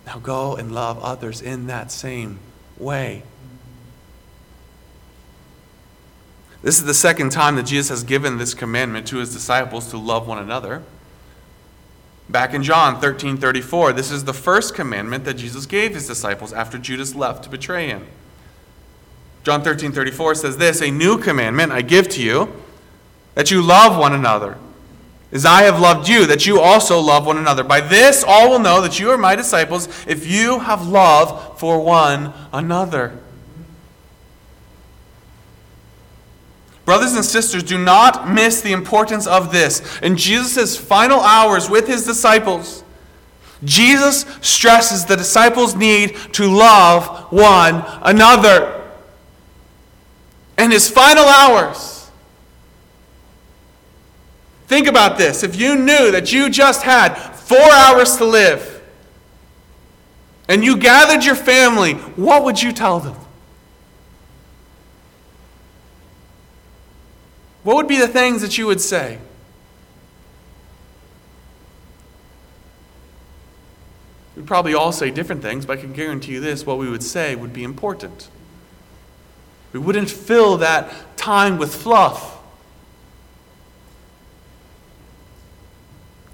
Now 0.06 0.18
go 0.18 0.56
and 0.56 0.72
love 0.72 1.02
others 1.02 1.40
in 1.40 1.66
that 1.66 1.90
same 1.90 2.38
way. 2.78 3.22
This 6.62 6.78
is 6.78 6.84
the 6.84 6.94
second 6.94 7.30
time 7.30 7.56
that 7.56 7.64
Jesus 7.64 7.90
has 7.90 8.04
given 8.04 8.38
this 8.38 8.54
commandment 8.54 9.06
to 9.08 9.18
his 9.18 9.32
disciples 9.32 9.90
to 9.90 9.98
love 9.98 10.26
one 10.26 10.38
another. 10.38 10.82
Back 12.28 12.54
in 12.54 12.62
John 12.62 13.00
13 13.00 13.36
34, 13.36 13.92
this 13.92 14.10
is 14.10 14.24
the 14.24 14.32
first 14.32 14.74
commandment 14.74 15.24
that 15.24 15.34
Jesus 15.34 15.66
gave 15.66 15.94
his 15.94 16.06
disciples 16.06 16.54
after 16.54 16.78
Judas 16.78 17.14
left 17.14 17.44
to 17.44 17.50
betray 17.50 17.88
him. 17.88 18.06
John 19.42 19.62
13 19.62 19.92
34 19.92 20.36
says 20.36 20.56
this 20.56 20.80
A 20.80 20.90
new 20.90 21.18
commandment 21.18 21.70
I 21.70 21.82
give 21.82 22.08
to 22.10 22.22
you, 22.22 22.50
that 23.34 23.50
you 23.50 23.60
love 23.60 23.98
one 23.98 24.14
another. 24.14 24.56
As 25.32 25.44
I 25.44 25.62
have 25.62 25.80
loved 25.80 26.08
you, 26.08 26.26
that 26.26 26.46
you 26.46 26.60
also 26.60 27.00
love 27.00 27.26
one 27.26 27.38
another. 27.38 27.64
By 27.64 27.80
this 27.80 28.22
all 28.22 28.50
will 28.50 28.60
know 28.60 28.80
that 28.80 29.00
you 29.00 29.10
are 29.10 29.18
my 29.18 29.34
disciples 29.34 29.88
if 30.06 30.26
you 30.26 30.60
have 30.60 30.87
love 30.87 31.58
for 31.58 31.80
one 31.80 32.32
another. 32.52 33.18
Brothers 36.84 37.14
and 37.14 37.24
sisters, 37.24 37.62
do 37.62 37.78
not 37.78 38.28
miss 38.28 38.60
the 38.60 38.72
importance 38.72 39.26
of 39.26 39.52
this. 39.52 39.98
In 40.00 40.16
Jesus' 40.16 40.76
final 40.76 41.20
hours 41.20 41.70
with 41.70 41.87
his 41.88 42.04
disciples, 42.04 42.84
Jesus 43.64 44.26
stresses 44.42 45.06
the 45.06 45.16
disciples' 45.16 45.74
need 45.74 46.16
to 46.34 46.46
love 46.46 47.32
one 47.32 47.82
another. 48.02 48.82
In 50.58 50.70
his 50.70 50.90
final 50.90 51.24
hours, 51.24 51.93
think 54.74 54.88
about 54.88 55.16
this. 55.16 55.44
If 55.44 55.54
you 55.54 55.76
knew 55.76 56.10
that 56.10 56.32
you 56.32 56.50
just 56.50 56.82
had 56.82 57.14
four 57.14 57.72
hours 57.72 58.16
to 58.16 58.24
live 58.24 58.82
and 60.48 60.64
you 60.64 60.76
gathered 60.76 61.24
your 61.24 61.37
family, 61.37 61.94
what 61.94 62.42
would 62.42 62.60
you 62.60 62.72
tell 62.72 62.98
them? 62.98 63.14
What 67.62 67.76
would 67.76 67.87
be 67.87 67.98
the 67.98 68.08
things 68.08 68.42
that 68.42 68.58
you 68.58 68.66
would 68.66 68.80
say? 68.80 69.18
We'd 74.34 74.48
probably 74.48 74.74
all 74.74 74.90
say 74.90 75.12
different 75.12 75.40
things, 75.40 75.64
but 75.64 75.78
I 75.78 75.80
can 75.80 75.92
guarantee 75.92 76.32
you 76.32 76.40
this 76.40 76.66
what 76.66 76.78
we 76.78 76.90
would 76.90 77.04
say 77.04 77.37
would 77.37 77.52
be 77.52 77.62
important. 77.62 78.28
We 79.72 79.78
wouldn't 79.78 80.10
fill 80.10 80.56
that 80.56 81.16
time 81.16 81.58
with 81.58 81.72
fluff. 81.72 82.34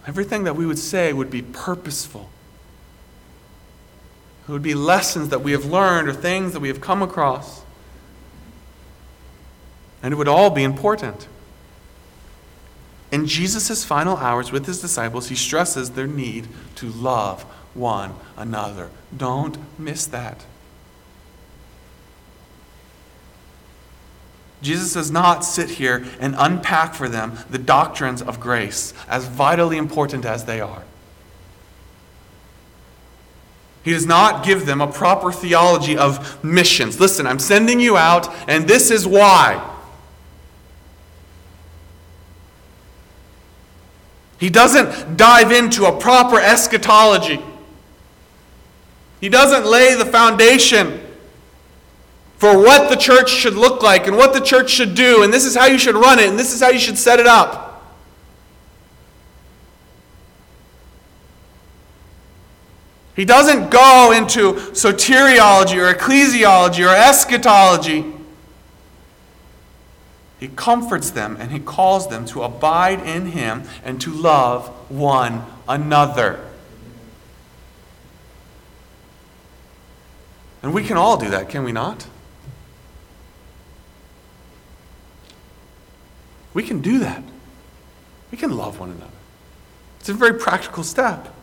Everything 0.07 0.45
that 0.45 0.57
we 0.57 0.67
would 0.67 0.79
say 0.79 1.13
would 1.13 1.31
be 1.31 1.43
purposeful. 1.43 2.31
It 4.49 4.53
would 4.53 4.63
be 4.63 4.75
lessons 4.75 5.29
that 5.29 5.43
we 5.43 5.53
have 5.53 5.65
learned 5.65 6.09
or 6.09 6.13
things 6.13 6.53
that 6.53 6.61
we 6.61 6.69
have 6.69 6.81
come 6.81 7.03
across. 7.03 7.63
And 10.03 10.13
it 10.13 10.17
would 10.17 10.29
all 10.29 10.51
be 10.51 10.65
important. 10.65 11.29
In 13.13 13.27
Jesus' 13.27 13.85
final 13.85 14.17
hours 14.17 14.51
with 14.51 14.67
his 14.67 14.81
disciples, 14.81 15.29
he 15.29 15.35
stresses 15.35 15.91
their 15.91 16.07
need 16.07 16.49
to 16.77 16.89
love 16.89 17.43
one 17.75 18.15
another. 18.37 18.91
Don't 19.17 19.59
miss 19.79 20.07
that. 20.07 20.45
Jesus 24.63 24.93
does 24.93 25.11
not 25.11 25.45
sit 25.45 25.71
here 25.71 26.05
and 26.21 26.35
unpack 26.39 26.95
for 26.95 27.09
them 27.09 27.39
the 27.49 27.59
doctrines 27.59 28.21
of 28.21 28.41
grace, 28.41 28.93
as 29.09 29.27
vitally 29.27 29.79
important 29.79 30.25
as 30.25 30.45
they 30.45 30.61
are. 30.61 30.83
He 33.83 33.93
does 33.93 34.05
not 34.05 34.45
give 34.45 34.67
them 34.67 34.83
a 34.83 34.87
proper 34.87 35.33
theology 35.33 35.97
of 35.97 36.45
missions. 36.45 37.01
Listen, 37.01 37.27
I'm 37.27 37.39
sending 37.39 37.81
you 37.81 37.97
out, 37.97 38.29
and 38.49 38.69
this 38.69 38.91
is 38.91 39.07
why. 39.07 39.67
He 44.39 44.51
doesn't 44.51 45.17
dive 45.17 45.53
into 45.53 45.87
a 45.87 45.99
proper 45.99 46.39
eschatology. 46.39 47.41
He 49.21 49.29
doesn't 49.29 49.67
lay 49.67 49.95
the 49.95 50.07
foundation 50.07 51.00
for 52.41 52.57
what 52.57 52.89
the 52.89 52.97
church 52.97 53.29
should 53.29 53.53
look 53.53 53.83
like 53.83 54.07
and 54.07 54.17
what 54.17 54.33
the 54.33 54.41
church 54.41 54.71
should 54.71 54.95
do, 54.95 55.23
and 55.23 55.31
this 55.31 55.45
is 55.45 55.55
how 55.55 55.67
you 55.67 55.77
should 55.77 55.95
run 55.95 56.19
it, 56.19 56.27
and 56.27 56.39
this 56.39 56.55
is 56.55 56.63
how 56.63 56.71
you 56.71 56.79
should 56.79 56.97
set 56.97 57.21
it 57.21 57.27
up. 57.27 57.85
He 63.15 63.27
doesn't 63.27 63.71
go 63.71 64.13
into 64.17 64.55
soteriology 64.73 65.77
or 65.77 65.93
ecclesiology 65.93 66.83
or 66.83 66.97
eschatology. 66.97 68.07
He 70.39 70.49
comforts 70.49 71.11
them 71.11 71.37
and 71.39 71.53
he 71.53 71.59
calls 71.59 72.09
them 72.09 72.25
to 72.25 72.43
abide 72.43 73.01
in 73.01 73.27
him 73.27 73.65
and 73.85 74.01
to 74.01 74.11
love 74.11 74.69
one 74.91 75.45
another. 75.69 76.43
And 80.63 80.73
we 80.73 80.83
can 80.83 80.97
all 80.97 81.19
do 81.19 81.29
that, 81.29 81.51
can 81.51 81.65
we 81.65 81.73
not? 81.73 82.07
We 86.55 86.63
can 86.63 86.81
do 86.81 86.99
that. 86.99 87.23
We 88.31 88.39
can 88.39 88.57
love 88.57 88.79
one 88.79 88.91
another. 88.91 89.11
It's 89.99 90.09
a 90.09 90.15
very 90.15 90.39
practical 90.39 90.83
step. 90.83 91.35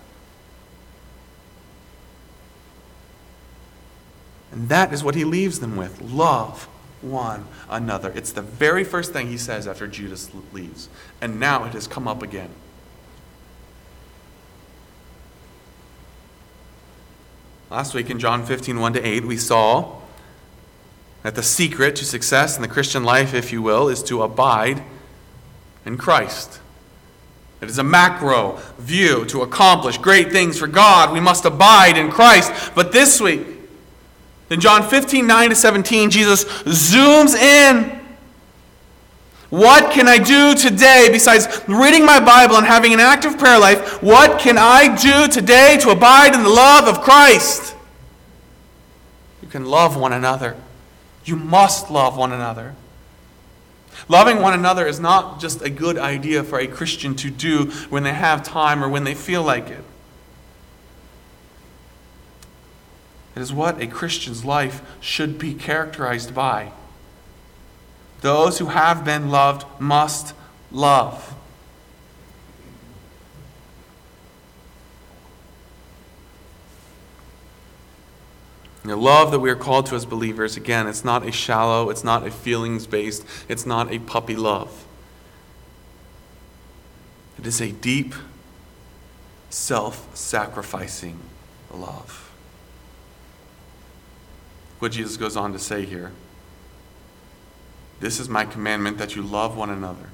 And 4.51 4.69
that 4.69 4.93
is 4.93 5.03
what 5.03 5.15
he 5.15 5.23
leaves 5.23 5.59
them 5.59 5.75
with 5.75 6.01
love 6.01 6.67
one 7.01 7.45
another. 7.69 8.11
It's 8.15 8.31
the 8.31 8.41
very 8.41 8.83
first 8.83 9.13
thing 9.13 9.27
he 9.27 9.37
says 9.37 9.67
after 9.67 9.87
Judas 9.87 10.31
leaves. 10.51 10.89
And 11.21 11.39
now 11.39 11.65
it 11.65 11.73
has 11.73 11.87
come 11.87 12.07
up 12.07 12.23
again. 12.23 12.49
Last 17.69 17.93
week 17.93 18.09
in 18.09 18.17
John 18.17 18.45
15, 18.45 18.79
1 18.79 18.93
to 18.93 19.05
8, 19.05 19.25
we 19.25 19.37
saw 19.37 19.99
that 21.23 21.35
the 21.35 21.43
secret 21.43 21.97
to 21.97 22.05
success 22.05 22.55
in 22.55 22.61
the 22.61 22.67
Christian 22.67 23.03
life, 23.03 23.33
if 23.33 23.51
you 23.51 23.61
will, 23.61 23.89
is 23.89 24.01
to 24.03 24.23
abide 24.23 24.81
in 25.87 25.97
Christ. 25.97 26.59
It 27.61 27.69
is 27.69 27.79
a 27.79 27.83
macro 27.83 28.59
view 28.77 29.25
to 29.25 29.41
accomplish 29.41 29.97
great 29.97 30.31
things 30.31 30.59
for 30.59 30.67
God. 30.67 31.11
We 31.11 31.19
must 31.19 31.45
abide 31.45 31.97
in 31.97 32.11
Christ. 32.11 32.71
But 32.75 32.91
this 32.91 33.19
week, 33.19 33.47
in 34.49 34.59
John 34.59 34.87
15, 34.87 35.25
9 35.25 35.49
to 35.49 35.55
17, 35.55 36.09
Jesus 36.11 36.43
zooms 36.43 37.35
in. 37.35 37.99
What 39.49 39.93
can 39.93 40.07
I 40.07 40.17
do 40.17 40.53
today 40.55 41.07
besides 41.09 41.47
reading 41.67 42.05
my 42.05 42.19
Bible 42.19 42.57
and 42.57 42.65
having 42.65 42.93
an 42.93 42.99
active 42.99 43.37
prayer 43.39 43.57
life? 43.57 44.03
What 44.03 44.39
can 44.39 44.57
I 44.57 44.93
do 44.95 45.31
today 45.31 45.77
to 45.81 45.89
abide 45.89 46.35
in 46.35 46.43
the 46.43 46.49
love 46.49 46.87
of 46.87 47.01
Christ? 47.01 47.75
You 49.41 49.47
can 49.47 49.65
love 49.65 49.95
one 49.95 50.11
another. 50.11 50.57
You 51.23 51.37
must 51.37 51.89
love 51.89 52.17
one 52.17 52.33
another. 52.33 52.75
Loving 54.09 54.41
one 54.41 54.53
another 54.53 54.87
is 54.87 54.99
not 54.99 55.39
just 55.39 55.61
a 55.61 55.69
good 55.69 55.97
idea 55.97 56.43
for 56.43 56.59
a 56.59 56.67
Christian 56.67 57.15
to 57.15 57.29
do 57.29 57.65
when 57.89 58.03
they 58.03 58.13
have 58.13 58.41
time 58.43 58.83
or 58.83 58.87
when 58.89 59.03
they 59.03 59.13
feel 59.13 59.43
like 59.43 59.69
it. 59.69 59.83
It 63.35 63.41
is 63.41 63.53
what 63.53 63.81
a 63.81 63.87
Christian's 63.87 64.43
life 64.43 64.81
should 64.99 65.37
be 65.37 65.53
characterized 65.53 66.33
by. 66.33 66.71
Those 68.21 68.57
who 68.57 68.67
have 68.67 69.05
been 69.05 69.29
loved 69.29 69.65
must 69.79 70.33
love. 70.71 71.35
The 78.87 78.95
love 78.95 79.31
that 79.31 79.39
we 79.39 79.49
are 79.49 79.55
called 79.55 79.85
to 79.87 79.95
as 79.95 80.05
believers, 80.05 80.55
again, 80.55 80.87
it's 80.87 81.03
not 81.03 81.27
a 81.27 81.31
shallow, 81.31 81.89
it's 81.89 82.05
not 82.05 82.25
a 82.25 82.31
feelings 82.31 82.87
based, 82.87 83.25
it's 83.49 83.65
not 83.65 83.91
a 83.91 83.99
puppy 83.99 84.35
love. 84.35 84.85
It 87.37 87.45
is 87.45 87.59
a 87.59 87.71
deep, 87.71 88.15
self 89.49 90.15
sacrificing 90.15 91.19
love 91.71 92.27
what 94.79 94.91
Jesus 94.91 95.17
goes 95.17 95.35
on 95.35 95.53
to 95.53 95.59
say 95.59 95.85
here. 95.85 96.11
This 97.99 98.19
is 98.19 98.29
my 98.29 98.45
commandment 98.45 98.99
that 98.99 99.15
you 99.15 99.21
love 99.21 99.57
one 99.57 99.69
another. 99.69 100.09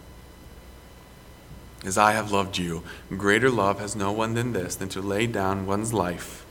As 1.85 1.97
I 1.97 2.13
have 2.13 2.31
loved 2.31 2.57
you, 2.57 2.83
greater 3.09 3.49
love 3.49 3.79
has 3.79 3.95
no 3.95 4.11
one 4.11 4.35
than 4.35 4.53
this, 4.53 4.75
than 4.75 4.87
to 4.89 5.01
lay 5.01 5.27
down 5.27 5.65
one's 5.65 5.93
life 5.93 6.45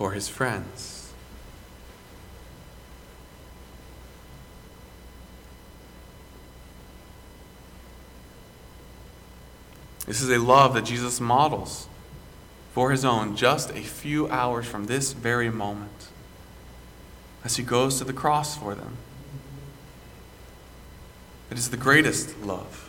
for 0.00 0.12
his 0.12 0.30
friends. 0.30 1.12
This 10.06 10.22
is 10.22 10.30
a 10.30 10.38
love 10.38 10.72
that 10.72 10.86
Jesus 10.86 11.20
models 11.20 11.86
for 12.72 12.92
his 12.92 13.04
own 13.04 13.36
just 13.36 13.68
a 13.72 13.82
few 13.82 14.26
hours 14.30 14.64
from 14.64 14.86
this 14.86 15.12
very 15.12 15.50
moment 15.50 16.08
as 17.44 17.56
he 17.56 17.62
goes 17.62 17.98
to 17.98 18.04
the 18.04 18.14
cross 18.14 18.56
for 18.56 18.74
them. 18.74 18.96
It 21.50 21.58
is 21.58 21.68
the 21.68 21.76
greatest 21.76 22.40
love. 22.42 22.88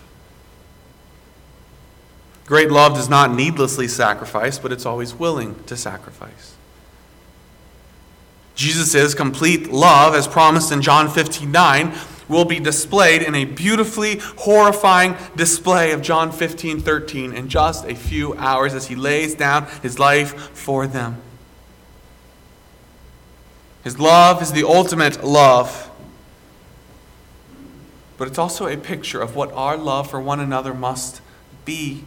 Great 2.45 2.71
love 2.71 2.93
does 2.93 3.09
not 3.09 3.33
needlessly 3.33 3.89
sacrifice, 3.89 4.57
but 4.57 4.71
it's 4.71 4.85
always 4.85 5.13
willing 5.13 5.61
to 5.65 5.75
sacrifice. 5.75 6.55
Jesus' 8.55 9.13
complete 9.13 9.71
love, 9.71 10.13
as 10.13 10.27
promised 10.27 10.71
in 10.71 10.81
John 10.81 11.09
15 11.09 11.51
9, 11.51 11.95
will 12.27 12.45
be 12.45 12.59
displayed 12.59 13.21
in 13.21 13.35
a 13.35 13.45
beautifully 13.45 14.19
horrifying 14.37 15.15
display 15.35 15.91
of 15.91 16.01
John 16.01 16.31
15 16.31 16.79
13 16.79 17.33
in 17.33 17.49
just 17.49 17.85
a 17.85 17.93
few 17.93 18.33
hours 18.35 18.73
as 18.73 18.87
he 18.87 18.95
lays 18.95 19.35
down 19.35 19.67
his 19.81 19.99
life 19.99 20.33
for 20.57 20.87
them. 20.87 21.21
His 23.83 23.99
love 23.99 24.41
is 24.41 24.51
the 24.51 24.67
ultimate 24.67 25.23
love. 25.23 25.89
But 28.17 28.27
it's 28.27 28.37
also 28.37 28.67
a 28.67 28.77
picture 28.77 29.19
of 29.19 29.35
what 29.35 29.51
our 29.53 29.75
love 29.75 30.09
for 30.09 30.21
one 30.21 30.39
another 30.39 30.73
must 30.73 31.21
be. 31.65 32.03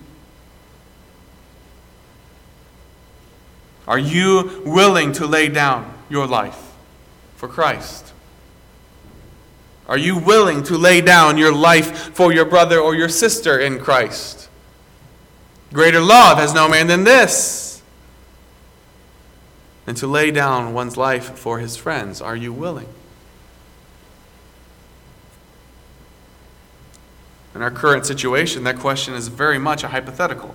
Are 3.87 3.99
you 3.99 4.63
willing 4.65 5.13
to 5.15 5.27
lay 5.27 5.49
down 5.49 5.94
your 6.09 6.27
life 6.27 6.73
for 7.37 7.49
Christ? 7.49 8.13
Are 9.87 9.99
you 9.99 10.19
willing 10.19 10.63
to 10.65 10.79
lay 10.79 11.01
down 11.01 11.37
your 11.37 11.53
life 11.53 12.15
for 12.15 12.33
your 12.33 12.47
brother 12.47 12.79
or 12.79 12.95
your 12.95 13.09
sister 13.09 13.59
in 13.59 13.79
Christ? 13.79 14.49
Greater 15.73 16.01
love 16.01 16.39
has 16.39 16.55
no 16.55 16.69
man 16.69 16.87
than 16.87 17.05
this, 17.05 17.83
And 19.87 19.97
to 19.99 20.07
lay 20.07 20.31
down 20.31 20.73
one's 20.73 20.97
life 20.97 21.37
for 21.37 21.59
his 21.59 21.77
friends. 21.77 22.23
Are 22.23 22.37
you 22.37 22.53
willing? 22.53 22.89
In 27.55 27.61
our 27.61 27.71
current 27.71 28.07
situation, 28.07 28.65
that 28.65 28.79
question 28.79 29.15
is 29.15 29.29
very 29.29 29.59
much 29.59 29.85
a 29.85 29.89
hypothetical. 29.89 30.55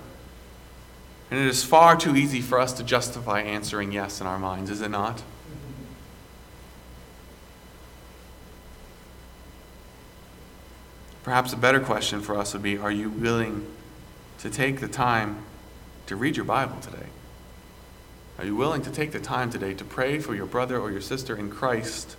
And 1.29 1.39
it 1.39 1.45
is 1.45 1.63
far 1.63 1.95
too 1.95 2.15
easy 2.15 2.41
for 2.41 2.59
us 2.59 2.73
to 2.73 2.83
justify 2.83 3.41
answering 3.41 3.91
yes 3.91 4.19
in 4.19 4.25
our 4.25 4.39
minds, 4.39 4.71
is 4.71 4.81
it 4.81 4.89
not? 4.89 5.21
Perhaps 11.29 11.53
a 11.53 11.57
better 11.57 11.79
question 11.79 12.21
for 12.21 12.35
us 12.35 12.53
would 12.53 12.63
be 12.63 12.79
Are 12.79 12.89
you 12.89 13.07
willing 13.07 13.67
to 14.39 14.49
take 14.49 14.79
the 14.79 14.87
time 14.87 15.43
to 16.07 16.15
read 16.15 16.35
your 16.35 16.43
Bible 16.43 16.79
today? 16.81 17.05
Are 18.39 18.45
you 18.45 18.55
willing 18.55 18.81
to 18.81 18.89
take 18.89 19.11
the 19.11 19.19
time 19.19 19.51
today 19.51 19.75
to 19.75 19.85
pray 19.85 20.17
for 20.17 20.33
your 20.33 20.47
brother 20.47 20.79
or 20.79 20.89
your 20.89 21.01
sister 21.01 21.35
in 21.35 21.51
Christ? 21.51 22.15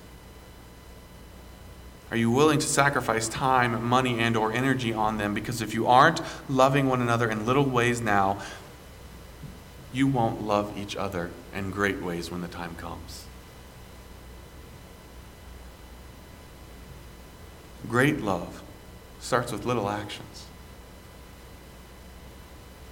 Are 2.12 2.16
you 2.16 2.30
willing 2.30 2.60
to 2.60 2.66
sacrifice 2.68 3.28
time, 3.28 3.84
money, 3.84 4.20
and 4.20 4.36
or 4.36 4.52
energy 4.52 4.92
on 4.92 5.18
them? 5.18 5.34
Because 5.34 5.60
if 5.60 5.74
you 5.74 5.88
aren't 5.88 6.20
loving 6.48 6.86
one 6.86 7.02
another 7.02 7.28
in 7.28 7.44
little 7.44 7.64
ways 7.64 8.00
now, 8.00 8.40
you 9.92 10.06
won't 10.06 10.40
love 10.40 10.78
each 10.78 10.94
other 10.94 11.32
in 11.52 11.72
great 11.72 12.00
ways 12.00 12.30
when 12.30 12.42
the 12.42 12.48
time 12.48 12.76
comes. 12.76 13.24
Great 17.88 18.20
love 18.20 18.62
starts 19.20 19.52
with 19.52 19.64
little 19.64 19.88
actions. 19.88 20.46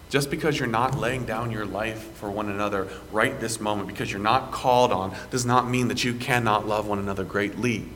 Just 0.08 0.30
because 0.30 0.58
you're 0.58 0.68
not 0.68 0.98
laying 0.98 1.26
down 1.26 1.50
your 1.50 1.66
life 1.66 2.12
for 2.14 2.30
one 2.30 2.48
another 2.48 2.88
right 3.12 3.38
this 3.40 3.60
moment, 3.60 3.88
because 3.88 4.10
you're 4.10 4.20
not 4.20 4.52
called 4.52 4.90
on, 4.90 5.14
does 5.30 5.44
not 5.44 5.68
mean 5.68 5.88
that 5.88 6.02
you 6.02 6.14
cannot 6.14 6.66
love 6.66 6.86
one 6.86 6.98
another 6.98 7.24
greatly. 7.24 7.88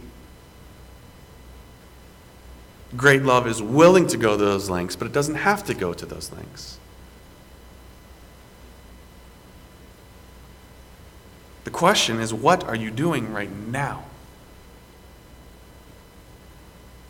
Great 2.95 3.23
love 3.23 3.47
is 3.47 3.63
willing 3.63 4.07
to 4.09 4.19
go 4.19 4.37
to 4.37 4.45
those 4.45 4.69
lengths, 4.69 4.97
but 4.97 5.07
it 5.07 5.13
doesn't 5.13 5.37
have 5.37 5.65
to 5.65 5.73
go 5.73 5.95
to 5.95 6.05
those 6.05 6.31
lengths. 6.33 6.79
The 11.65 11.71
question 11.71 12.21
is, 12.21 12.35
what 12.35 12.65
are 12.65 12.77
you 12.77 12.91
doing 12.91 13.33
right 13.33 13.51
now? 13.51 14.05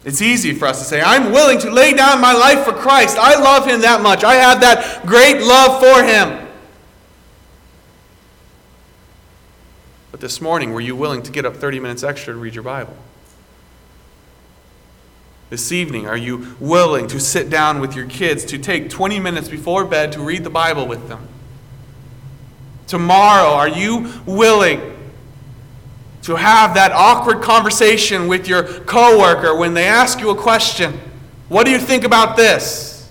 It's 0.05 0.21
easy 0.21 0.53
for 0.53 0.67
us 0.67 0.81
to 0.81 0.85
say, 0.85 1.01
I'm 1.01 1.31
willing 1.31 1.59
to 1.61 1.71
lay 1.71 1.95
down 1.95 2.21
my 2.21 2.33
life 2.33 2.65
for 2.65 2.73
Christ. 2.73 3.17
I 3.19 3.39
love 3.41 3.67
him 3.67 3.83
that 3.83 4.03
much. 4.03 4.25
I 4.25 4.35
have 4.35 4.61
that 4.61 5.07
great 5.07 5.41
love 5.41 5.81
for 5.81 6.03
him. 6.03 6.49
But 10.11 10.21
this 10.21 10.41
morning, 10.41 10.73
were 10.73 10.81
you 10.81 10.97
willing 10.97 11.23
to 11.23 11.31
get 11.31 11.47
up 11.47 11.57
30 11.57 11.79
minutes 11.81 12.03
extra 12.03 12.35
to 12.35 12.39
read 12.39 12.55
your 12.55 12.65
Bible? 12.65 12.97
This 15.51 15.71
evening, 15.71 16.09
are 16.09 16.17
you 16.17 16.57
willing 16.59 17.07
to 17.09 17.21
sit 17.21 17.49
down 17.49 17.79
with 17.79 17.95
your 17.95 18.07
kids 18.07 18.45
to 18.47 18.59
take 18.59 18.91
20 18.91 19.21
minutes 19.21 19.49
before 19.49 19.85
bed 19.85 20.11
to 20.13 20.21
read 20.21 20.43
the 20.43 20.51
Bible 20.51 20.89
with 20.89 21.09
them? 21.09 21.29
Tomorrow, 22.89 23.51
are 23.51 23.69
you 23.69 24.13
willing 24.27 24.81
to 26.23 26.37
have 26.37 26.75
that 26.75 26.93
awkward 26.93 27.43
conversation 27.43 28.29
with 28.29 28.47
your 28.47 28.63
coworker 28.63 29.57
when 29.57 29.75
they 29.75 29.87
ask 29.87 30.21
you 30.21 30.31
a 30.31 30.37
question. 30.37 30.99
What 31.49 31.65
do 31.67 31.73
you 31.73 31.79
think 31.79 32.05
about 32.05 32.37
this? 32.37 33.11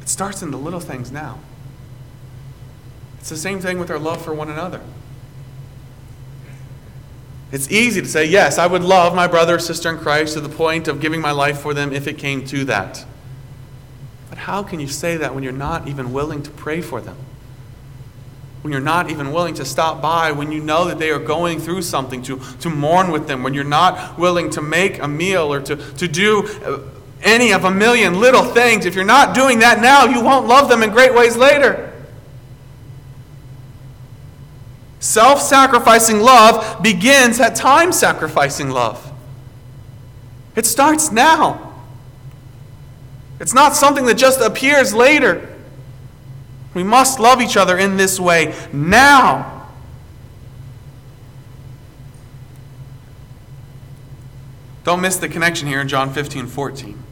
It 0.00 0.08
starts 0.08 0.42
in 0.42 0.50
the 0.50 0.56
little 0.56 0.80
things 0.80 1.12
now. 1.12 1.38
It's 3.18 3.28
the 3.28 3.36
same 3.36 3.60
thing 3.60 3.78
with 3.78 3.90
our 3.90 3.98
love 3.98 4.22
for 4.22 4.32
one 4.32 4.48
another. 4.48 4.80
It's 7.50 7.70
easy 7.70 8.02
to 8.02 8.08
say, 8.08 8.26
yes, 8.26 8.58
I 8.58 8.66
would 8.66 8.82
love 8.82 9.14
my 9.14 9.26
brother 9.26 9.56
or 9.56 9.58
sister 9.58 9.88
in 9.88 9.98
Christ 9.98 10.34
to 10.34 10.40
the 10.40 10.50
point 10.50 10.86
of 10.86 11.00
giving 11.00 11.20
my 11.20 11.30
life 11.30 11.60
for 11.60 11.72
them 11.72 11.92
if 11.92 12.06
it 12.06 12.18
came 12.18 12.44
to 12.46 12.64
that. 12.66 13.04
But 14.28 14.38
how 14.38 14.62
can 14.62 14.80
you 14.80 14.88
say 14.88 15.16
that 15.16 15.34
when 15.34 15.42
you're 15.42 15.52
not 15.52 15.88
even 15.88 16.12
willing 16.12 16.42
to 16.42 16.50
pray 16.50 16.82
for 16.82 17.00
them? 17.00 17.16
When 18.60 18.72
you're 18.72 18.82
not 18.82 19.10
even 19.10 19.32
willing 19.32 19.54
to 19.54 19.64
stop 19.64 20.02
by, 20.02 20.32
when 20.32 20.52
you 20.52 20.60
know 20.60 20.84
that 20.86 20.98
they 20.98 21.10
are 21.10 21.18
going 21.18 21.58
through 21.58 21.82
something, 21.82 22.22
to, 22.24 22.38
to 22.60 22.68
mourn 22.68 23.10
with 23.10 23.26
them, 23.26 23.42
when 23.42 23.54
you're 23.54 23.64
not 23.64 24.18
willing 24.18 24.50
to 24.50 24.60
make 24.60 24.98
a 24.98 25.08
meal 25.08 25.50
or 25.50 25.60
to, 25.60 25.76
to 25.76 26.06
do 26.08 26.46
uh, 26.64 26.80
any 27.22 27.52
of 27.52 27.64
a 27.64 27.70
million 27.70 28.20
little 28.20 28.44
things, 28.44 28.84
if 28.84 28.94
you're 28.94 29.04
not 29.04 29.34
doing 29.34 29.60
that 29.60 29.80
now, 29.80 30.04
you 30.04 30.20
won't 30.22 30.46
love 30.46 30.68
them 30.68 30.82
in 30.82 30.90
great 30.90 31.14
ways 31.14 31.36
later. 31.36 31.87
Self 35.00 35.40
sacrificing 35.40 36.20
love 36.20 36.82
begins 36.82 37.40
at 37.40 37.54
time 37.54 37.92
sacrificing 37.92 38.70
love. 38.70 39.12
It 40.56 40.66
starts 40.66 41.12
now. 41.12 41.74
It's 43.38 43.54
not 43.54 43.76
something 43.76 44.06
that 44.06 44.14
just 44.14 44.40
appears 44.40 44.92
later. 44.92 45.54
We 46.74 46.82
must 46.82 47.20
love 47.20 47.40
each 47.40 47.56
other 47.56 47.78
in 47.78 47.96
this 47.96 48.18
way 48.18 48.54
now. 48.72 49.68
Don't 54.84 55.00
miss 55.00 55.16
the 55.16 55.28
connection 55.28 55.68
here 55.68 55.80
in 55.80 55.88
John 55.88 56.12
15 56.12 56.46
14. 56.46 57.02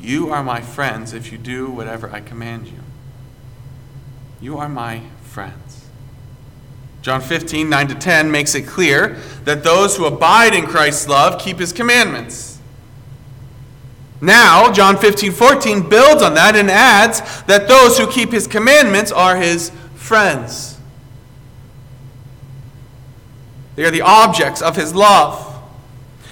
You 0.00 0.30
are 0.30 0.42
my 0.42 0.60
friends 0.60 1.12
if 1.12 1.32
you 1.32 1.38
do 1.38 1.70
whatever 1.70 2.10
I 2.10 2.20
command 2.20 2.68
you. 2.68 2.80
You 4.40 4.58
are 4.58 4.68
my 4.68 5.02
friends. 5.22 5.79
John 7.02 7.20
15, 7.20 7.68
9 7.68 7.88
to 7.88 7.94
10 7.94 8.30
makes 8.30 8.54
it 8.54 8.66
clear 8.66 9.16
that 9.44 9.64
those 9.64 9.96
who 9.96 10.04
abide 10.04 10.54
in 10.54 10.66
Christ's 10.66 11.08
love 11.08 11.40
keep 11.40 11.58
his 11.58 11.72
commandments. 11.72 12.60
Now, 14.20 14.70
John 14.70 14.98
15, 14.98 15.32
14 15.32 15.88
builds 15.88 16.22
on 16.22 16.34
that 16.34 16.54
and 16.54 16.70
adds 16.70 17.42
that 17.44 17.68
those 17.68 17.96
who 17.96 18.06
keep 18.06 18.32
his 18.32 18.46
commandments 18.46 19.10
are 19.10 19.36
his 19.36 19.72
friends. 19.94 20.78
They 23.76 23.84
are 23.84 23.90
the 23.90 24.02
objects 24.02 24.60
of 24.60 24.76
his 24.76 24.94
love. 24.94 25.46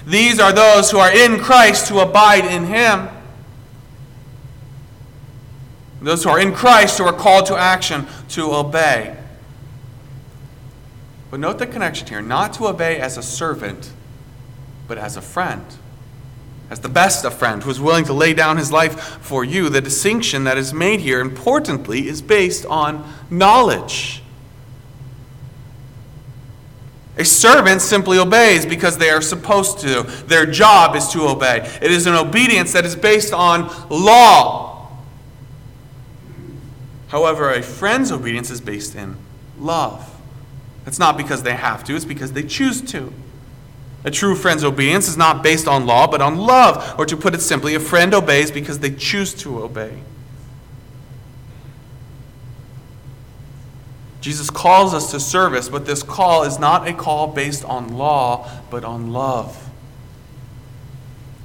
These 0.05 0.39
are 0.39 0.53
those 0.53 0.91
who 0.91 0.99
are 0.99 1.11
in 1.11 1.39
Christ 1.39 1.89
who 1.89 1.99
abide 1.99 2.45
in 2.45 2.65
him. 2.65 3.09
Those 6.01 6.23
who 6.23 6.29
are 6.29 6.39
in 6.39 6.53
Christ 6.53 6.99
who 6.99 7.05
are 7.05 7.13
called 7.13 7.47
to 7.47 7.55
action 7.55 8.07
to 8.29 8.53
obey. 8.53 9.17
But 11.29 11.39
note 11.39 11.59
the 11.59 11.67
connection 11.67 12.07
here 12.07 12.21
not 12.21 12.53
to 12.53 12.67
obey 12.67 12.99
as 12.99 13.17
a 13.17 13.23
servant, 13.23 13.91
but 14.87 14.97
as 14.97 15.15
a 15.15 15.21
friend. 15.21 15.65
As 16.69 16.79
the 16.79 16.89
best 16.89 17.25
of 17.25 17.33
friend 17.33 17.63
who 17.63 17.69
is 17.69 17.79
willing 17.79 18.05
to 18.05 18.13
lay 18.13 18.33
down 18.33 18.57
his 18.57 18.71
life 18.71 18.99
for 19.21 19.43
you. 19.43 19.69
The 19.69 19.81
distinction 19.81 20.43
that 20.43 20.57
is 20.57 20.73
made 20.73 20.99
here, 20.99 21.19
importantly, 21.19 22.07
is 22.07 22.21
based 22.21 22.65
on 22.65 23.11
knowledge. 23.29 24.21
A 27.17 27.25
servant 27.25 27.81
simply 27.81 28.17
obeys 28.17 28.65
because 28.65 28.97
they 28.97 29.09
are 29.09 29.21
supposed 29.21 29.79
to. 29.79 30.03
Their 30.27 30.45
job 30.45 30.95
is 30.95 31.09
to 31.09 31.27
obey. 31.27 31.69
It 31.81 31.91
is 31.91 32.07
an 32.07 32.13
obedience 32.13 32.71
that 32.73 32.85
is 32.85 32.95
based 32.95 33.33
on 33.33 33.67
law. 33.89 34.87
However, 37.09 37.51
a 37.51 37.61
friend's 37.61 38.11
obedience 38.11 38.49
is 38.49 38.61
based 38.61 38.95
in 38.95 39.17
love. 39.59 40.08
It's 40.85 40.99
not 40.99 41.17
because 41.17 41.43
they 41.43 41.55
have 41.55 41.83
to, 41.85 41.95
it's 41.95 42.05
because 42.05 42.33
they 42.33 42.43
choose 42.43 42.81
to. 42.91 43.13
A 44.03 44.11
true 44.11 44.35
friend's 44.35 44.63
obedience 44.63 45.07
is 45.07 45.17
not 45.17 45.43
based 45.43 45.67
on 45.67 45.85
law, 45.85 46.07
but 46.07 46.21
on 46.21 46.37
love. 46.37 46.97
Or 46.97 47.05
to 47.05 47.17
put 47.17 47.35
it 47.35 47.41
simply, 47.41 47.75
a 47.75 47.79
friend 47.79 48.13
obeys 48.13 48.49
because 48.49 48.79
they 48.79 48.91
choose 48.91 49.33
to 49.35 49.61
obey. 49.61 50.01
Jesus 54.21 54.49
calls 54.49 54.93
us 54.93 55.11
to 55.11 55.19
service, 55.19 55.69
but 55.69 55.85
this 55.85 56.03
call 56.03 56.43
is 56.43 56.59
not 56.59 56.87
a 56.87 56.93
call 56.93 57.27
based 57.27 57.63
on 57.65 57.97
law, 57.97 58.49
but 58.69 58.83
on 58.83 59.11
love. 59.11 59.69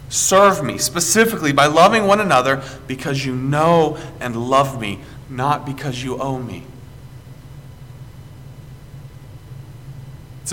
Serve 0.08 0.62
me 0.62 0.78
specifically 0.78 1.52
by 1.52 1.66
loving 1.66 2.06
one 2.06 2.20
another 2.20 2.62
because 2.86 3.24
you 3.24 3.34
know 3.34 3.98
and 4.20 4.36
love 4.36 4.80
me, 4.80 5.00
not 5.28 5.66
because 5.66 6.02
you 6.02 6.18
owe 6.18 6.38
me. 6.38 6.64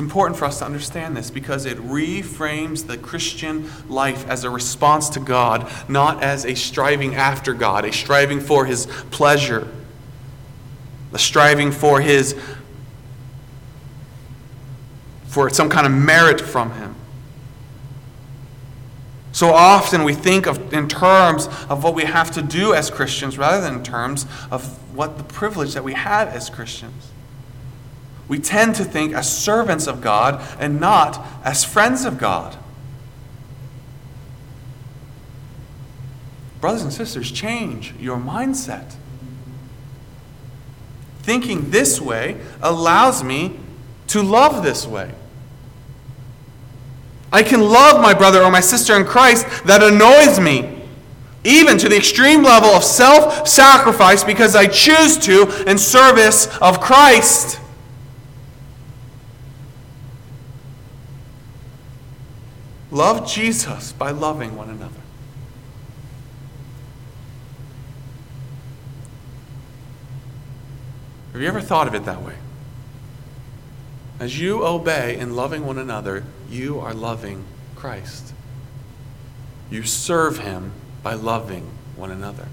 Important 0.01 0.37
for 0.37 0.45
us 0.45 0.59
to 0.59 0.65
understand 0.65 1.15
this 1.15 1.31
because 1.31 1.65
it 1.65 1.77
reframes 1.77 2.87
the 2.87 2.97
Christian 2.97 3.69
life 3.87 4.27
as 4.27 4.43
a 4.43 4.49
response 4.49 5.09
to 5.09 5.19
God, 5.19 5.71
not 5.87 6.21
as 6.21 6.45
a 6.45 6.55
striving 6.55 7.15
after 7.15 7.53
God, 7.53 7.85
a 7.85 7.93
striving 7.93 8.41
for 8.41 8.65
His 8.65 8.87
pleasure 9.11 9.67
a 11.13 11.19
striving 11.19 11.71
for 11.71 12.01
his 12.01 12.35
for 15.25 15.49
some 15.49 15.69
kind 15.69 15.85
of 15.85 15.93
merit 15.93 16.41
from 16.41 16.71
him. 16.73 16.95
So 19.31 19.53
often 19.53 20.03
we 20.03 20.13
think 20.13 20.45
of 20.45 20.73
in 20.73 20.89
terms 20.89 21.47
of 21.69 21.83
what 21.85 21.95
we 21.95 22.03
have 22.03 22.31
to 22.31 22.41
do 22.41 22.73
as 22.73 22.89
Christians 22.89 23.37
rather 23.37 23.61
than 23.61 23.75
in 23.75 23.83
terms 23.83 24.25
of 24.51 24.65
what 24.93 25.17
the 25.17 25.23
privilege 25.23 25.73
that 25.73 25.85
we 25.85 25.93
have 25.93 26.27
as 26.27 26.49
Christians. 26.49 27.10
We 28.31 28.39
tend 28.39 28.75
to 28.75 28.85
think 28.85 29.13
as 29.13 29.29
servants 29.29 29.87
of 29.87 29.99
God 29.99 30.41
and 30.57 30.79
not 30.79 31.21
as 31.43 31.65
friends 31.65 32.05
of 32.05 32.17
God. 32.17 32.55
Brothers 36.61 36.83
and 36.83 36.93
sisters, 36.93 37.29
change 37.29 37.93
your 37.99 38.17
mindset. 38.17 38.95
Thinking 41.23 41.71
this 41.71 41.99
way 41.99 42.39
allows 42.61 43.21
me 43.21 43.59
to 44.07 44.21
love 44.21 44.63
this 44.63 44.87
way. 44.87 45.13
I 47.33 47.43
can 47.43 47.59
love 47.59 48.01
my 48.01 48.13
brother 48.13 48.43
or 48.43 48.49
my 48.49 48.61
sister 48.61 48.95
in 48.95 49.03
Christ 49.03 49.65
that 49.65 49.83
annoys 49.83 50.39
me, 50.39 50.83
even 51.43 51.77
to 51.79 51.89
the 51.89 51.97
extreme 51.97 52.43
level 52.43 52.69
of 52.69 52.85
self 52.85 53.45
sacrifice 53.45 54.23
because 54.23 54.55
I 54.55 54.67
choose 54.67 55.17
to 55.17 55.69
in 55.69 55.77
service 55.77 56.47
of 56.59 56.79
Christ. 56.79 57.60
Love 62.91 63.25
Jesus 63.25 63.93
by 63.93 64.11
loving 64.11 64.57
one 64.57 64.69
another. 64.69 64.99
Have 71.31 71.41
you 71.41 71.47
ever 71.47 71.61
thought 71.61 71.87
of 71.87 71.95
it 71.95 72.03
that 72.03 72.21
way? 72.21 72.35
As 74.19 74.39
you 74.39 74.65
obey 74.65 75.17
in 75.17 75.35
loving 75.35 75.65
one 75.65 75.77
another, 75.77 76.25
you 76.49 76.79
are 76.79 76.93
loving 76.93 77.45
Christ. 77.75 78.33
You 79.69 79.83
serve 79.83 80.39
him 80.39 80.73
by 81.01 81.13
loving 81.13 81.69
one 81.95 82.11
another. 82.11 82.47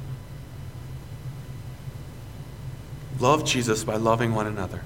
Love 3.18 3.44
Jesus 3.44 3.82
by 3.82 3.96
loving 3.96 4.34
one 4.34 4.46
another. 4.46 4.82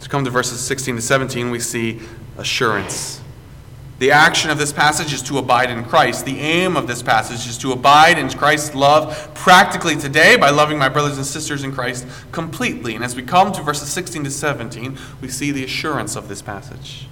To 0.00 0.08
come 0.08 0.24
to 0.24 0.30
verses 0.30 0.60
16 0.60 0.96
to 0.96 1.02
17, 1.02 1.50
we 1.50 1.58
see 1.58 2.00
assurance. 2.36 3.20
The 3.98 4.10
action 4.10 4.50
of 4.50 4.58
this 4.58 4.72
passage 4.72 5.12
is 5.12 5.22
to 5.22 5.38
abide 5.38 5.70
in 5.70 5.84
Christ. 5.84 6.24
The 6.24 6.40
aim 6.40 6.76
of 6.76 6.88
this 6.88 7.00
passage 7.00 7.48
is 7.48 7.56
to 7.58 7.72
abide 7.72 8.18
in 8.18 8.28
Christ's 8.28 8.74
love 8.74 9.32
practically 9.34 9.96
today 9.96 10.36
by 10.36 10.50
loving 10.50 10.78
my 10.78 10.88
brothers 10.88 11.16
and 11.16 11.24
sisters 11.24 11.62
in 11.62 11.72
Christ 11.72 12.06
completely. 12.32 12.96
And 12.96 13.04
as 13.04 13.14
we 13.14 13.22
come 13.22 13.52
to 13.52 13.62
verses 13.62 13.88
16 13.90 14.24
to 14.24 14.30
17, 14.30 14.98
we 15.20 15.28
see 15.28 15.52
the 15.52 15.64
assurance 15.64 16.16
of 16.16 16.28
this 16.28 16.42
passage. 16.42 17.06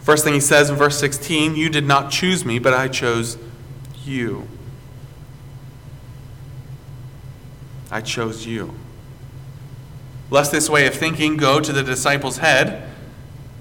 First 0.00 0.22
thing 0.22 0.34
he 0.34 0.40
says 0.40 0.70
in 0.70 0.76
verse 0.76 0.98
16 1.00 1.56
You 1.56 1.68
did 1.68 1.84
not 1.84 2.12
choose 2.12 2.44
me, 2.44 2.60
but 2.60 2.72
I 2.72 2.86
chose 2.86 3.36
you. 4.04 4.46
I 7.90 8.00
chose 8.00 8.46
you. 8.46 8.72
Lest 10.30 10.50
this 10.50 10.68
way 10.68 10.86
of 10.86 10.94
thinking 10.94 11.36
go 11.36 11.60
to 11.60 11.72
the 11.72 11.82
disciples' 11.82 12.38
head, 12.38 12.88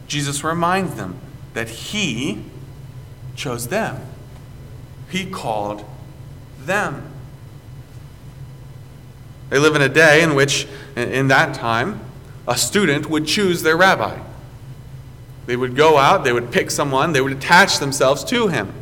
Jesus 0.07 0.43
reminds 0.43 0.95
them 0.95 1.19
that 1.53 1.69
He 1.69 2.43
chose 3.35 3.67
them, 3.67 4.01
He 5.09 5.25
called 5.25 5.85
them. 6.59 7.11
They 9.49 9.59
live 9.59 9.75
in 9.75 9.81
a 9.81 9.89
day 9.89 10.23
in 10.23 10.33
which, 10.33 10.67
in 10.95 11.27
that 11.27 11.53
time, 11.53 11.99
a 12.47 12.57
student 12.57 13.09
would 13.09 13.27
choose 13.27 13.61
their 13.61 13.77
rabbi. 13.77 14.19
They 15.45 15.55
would 15.55 15.75
go 15.75 15.97
out, 15.97 16.23
they 16.23 16.33
would 16.33 16.51
pick 16.51 16.71
someone, 16.71 17.13
they 17.13 17.21
would 17.21 17.33
attach 17.33 17.77
themselves 17.77 18.23
to 18.25 18.47
him. 18.47 18.73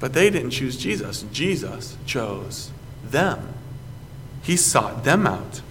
But 0.00 0.12
they 0.12 0.28
didn't 0.28 0.50
choose 0.50 0.76
Jesus. 0.76 1.24
Jesus 1.32 1.96
chose 2.04 2.70
them. 3.02 3.53
He 4.44 4.56
sought 4.58 5.04
them 5.04 5.26
out. 5.26 5.62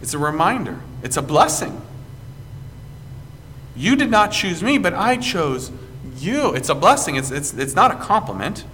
It's 0.00 0.14
a 0.14 0.18
reminder, 0.18 0.80
it's 1.02 1.16
a 1.16 1.22
blessing. 1.22 1.82
You 3.76 3.96
did 3.96 4.10
not 4.10 4.32
choose 4.32 4.62
me, 4.62 4.78
but 4.78 4.94
I 4.94 5.16
chose 5.16 5.72
you. 6.16 6.54
It's 6.54 6.68
a 6.68 6.74
blessing, 6.74 7.16
it's, 7.16 7.30
it's, 7.30 7.52
it's 7.52 7.74
not 7.74 7.90
a 7.90 7.96
compliment. 7.96 8.64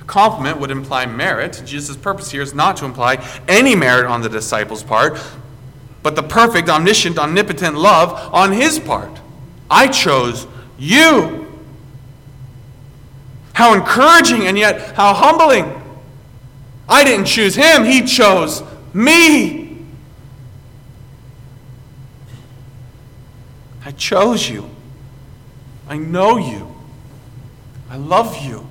A 0.00 0.04
compliment 0.04 0.60
would 0.60 0.70
imply 0.70 1.06
merit. 1.06 1.62
Jesus' 1.64 1.96
purpose 1.96 2.30
here 2.30 2.42
is 2.42 2.54
not 2.54 2.76
to 2.78 2.84
imply 2.84 3.26
any 3.48 3.74
merit 3.74 4.06
on 4.06 4.20
the 4.20 4.28
disciples' 4.28 4.82
part, 4.82 5.18
but 6.02 6.16
the 6.16 6.22
perfect, 6.22 6.68
omniscient, 6.68 7.18
omnipotent 7.18 7.76
love 7.76 8.12
on 8.32 8.52
his 8.52 8.78
part. 8.78 9.20
I 9.70 9.88
chose 9.88 10.46
you. 10.78 11.43
How 13.54 13.74
encouraging 13.74 14.46
and 14.46 14.58
yet 14.58 14.94
how 14.94 15.14
humbling. 15.14 15.80
I 16.88 17.02
didn't 17.04 17.26
choose 17.26 17.54
him, 17.54 17.84
he 17.84 18.02
chose 18.02 18.62
me. 18.92 19.64
I 23.84 23.92
chose 23.92 24.48
you. 24.48 24.70
I 25.88 25.98
know 25.98 26.36
you. 26.36 26.74
I 27.90 27.96
love 27.96 28.42
you. 28.42 28.66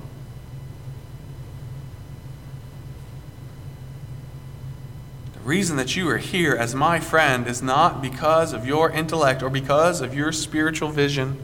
The 5.34 5.40
reason 5.40 5.76
that 5.76 5.94
you 5.94 6.08
are 6.08 6.18
here 6.18 6.54
as 6.54 6.74
my 6.74 6.98
friend 6.98 7.46
is 7.46 7.62
not 7.62 8.02
because 8.02 8.52
of 8.52 8.66
your 8.66 8.90
intellect 8.90 9.42
or 9.42 9.50
because 9.50 10.00
of 10.00 10.14
your 10.14 10.32
spiritual 10.32 10.90
vision. 10.90 11.38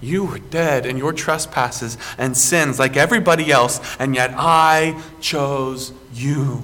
You 0.00 0.24
were 0.24 0.38
dead 0.38 0.86
in 0.86 0.96
your 0.96 1.12
trespasses 1.12 1.98
and 2.16 2.36
sins 2.36 2.78
like 2.78 2.96
everybody 2.96 3.50
else, 3.50 3.80
and 3.98 4.14
yet 4.14 4.32
I 4.36 5.02
chose 5.20 5.92
you. 6.12 6.62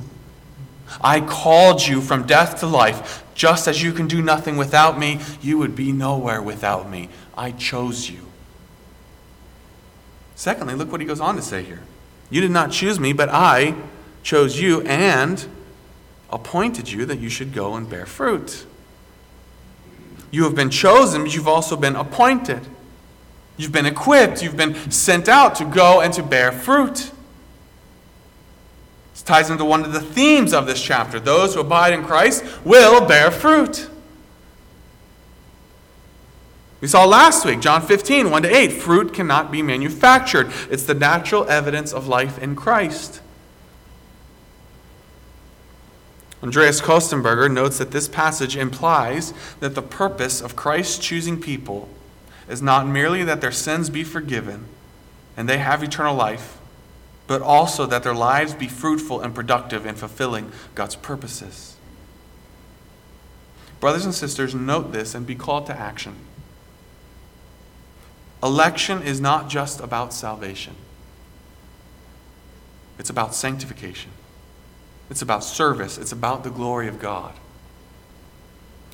I 1.00 1.20
called 1.20 1.84
you 1.86 2.00
from 2.00 2.26
death 2.26 2.60
to 2.60 2.66
life. 2.66 3.24
Just 3.34 3.66
as 3.66 3.82
you 3.82 3.92
can 3.92 4.06
do 4.06 4.22
nothing 4.22 4.56
without 4.56 4.98
me, 4.98 5.20
you 5.42 5.58
would 5.58 5.74
be 5.74 5.90
nowhere 5.90 6.40
without 6.40 6.88
me. 6.88 7.08
I 7.36 7.50
chose 7.50 8.08
you. 8.08 8.20
Secondly, 10.36 10.74
look 10.74 10.92
what 10.92 11.00
he 11.00 11.06
goes 11.06 11.20
on 11.20 11.36
to 11.36 11.42
say 11.42 11.62
here. 11.64 11.80
You 12.30 12.40
did 12.40 12.50
not 12.50 12.70
choose 12.70 13.00
me, 13.00 13.12
but 13.12 13.28
I 13.28 13.74
chose 14.22 14.60
you 14.60 14.82
and 14.82 15.44
appointed 16.30 16.90
you 16.90 17.04
that 17.06 17.18
you 17.18 17.28
should 17.28 17.52
go 17.52 17.74
and 17.74 17.88
bear 17.88 18.06
fruit. 18.06 18.66
You 20.30 20.44
have 20.44 20.54
been 20.54 20.70
chosen, 20.70 21.22
but 21.22 21.34
you've 21.34 21.48
also 21.48 21.76
been 21.76 21.96
appointed. 21.96 22.66
You've 23.56 23.72
been 23.72 23.86
equipped. 23.86 24.42
You've 24.42 24.56
been 24.56 24.90
sent 24.90 25.28
out 25.28 25.54
to 25.56 25.64
go 25.64 26.00
and 26.00 26.12
to 26.14 26.22
bear 26.22 26.50
fruit. 26.50 27.10
This 29.12 29.22
ties 29.22 29.48
into 29.48 29.64
one 29.64 29.84
of 29.84 29.92
the 29.92 30.00
themes 30.00 30.52
of 30.52 30.66
this 30.66 30.82
chapter. 30.82 31.20
Those 31.20 31.54
who 31.54 31.60
abide 31.60 31.92
in 31.92 32.04
Christ 32.04 32.44
will 32.64 33.06
bear 33.06 33.30
fruit. 33.30 33.88
We 36.80 36.88
saw 36.88 37.06
last 37.06 37.46
week, 37.46 37.60
John 37.60 37.80
15, 37.80 38.30
1 38.30 38.42
to 38.42 38.54
8, 38.54 38.72
fruit 38.72 39.14
cannot 39.14 39.50
be 39.50 39.62
manufactured. 39.62 40.52
It's 40.70 40.82
the 40.82 40.92
natural 40.92 41.48
evidence 41.48 41.94
of 41.94 42.08
life 42.08 42.38
in 42.38 42.56
Christ. 42.56 43.22
Andreas 46.42 46.82
Kostenberger 46.82 47.50
notes 47.50 47.78
that 47.78 47.90
this 47.90 48.06
passage 48.06 48.54
implies 48.54 49.32
that 49.60 49.74
the 49.74 49.80
purpose 49.80 50.42
of 50.42 50.56
Christ 50.56 51.00
choosing 51.00 51.40
people 51.40 51.88
is 52.48 52.62
not 52.62 52.86
merely 52.86 53.24
that 53.24 53.40
their 53.40 53.52
sins 53.52 53.90
be 53.90 54.04
forgiven 54.04 54.66
and 55.36 55.48
they 55.48 55.58
have 55.58 55.82
eternal 55.82 56.14
life, 56.14 56.58
but 57.26 57.42
also 57.42 57.86
that 57.86 58.02
their 58.02 58.14
lives 58.14 58.54
be 58.54 58.68
fruitful 58.68 59.20
and 59.20 59.34
productive 59.34 59.86
in 59.86 59.94
fulfilling 59.94 60.52
God's 60.74 60.96
purposes. 60.96 61.76
Brothers 63.80 64.04
and 64.04 64.14
sisters, 64.14 64.54
note 64.54 64.92
this 64.92 65.14
and 65.14 65.26
be 65.26 65.34
called 65.34 65.66
to 65.66 65.78
action. 65.78 66.14
Election 68.42 69.02
is 69.02 69.20
not 69.20 69.48
just 69.48 69.80
about 69.80 70.12
salvation, 70.12 70.74
it's 72.98 73.10
about 73.10 73.34
sanctification. 73.34 74.10
It's 75.10 75.22
about 75.22 75.44
service. 75.44 75.98
It's 75.98 76.12
about 76.12 76.44
the 76.44 76.50
glory 76.50 76.88
of 76.88 76.98
God. 76.98 77.34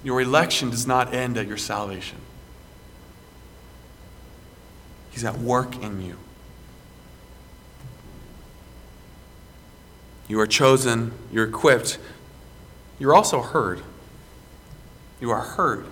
Your 0.03 0.21
election 0.21 0.71
does 0.71 0.87
not 0.87 1.15
end 1.15 1.37
at 1.37 1.47
your 1.47 1.57
salvation. 1.57 2.19
He's 5.21 5.27
at 5.27 5.39
work 5.39 5.77
in 5.83 6.01
you. 6.01 6.17
You 10.29 10.41
are 10.41 10.47
chosen, 10.47 11.13
you're 11.31 11.45
equipped, 11.45 11.99
you're 12.99 13.15
also 13.15 13.43
heard. 13.43 13.83
You 15.21 15.31
are 15.31 15.43
heard. 15.43 15.85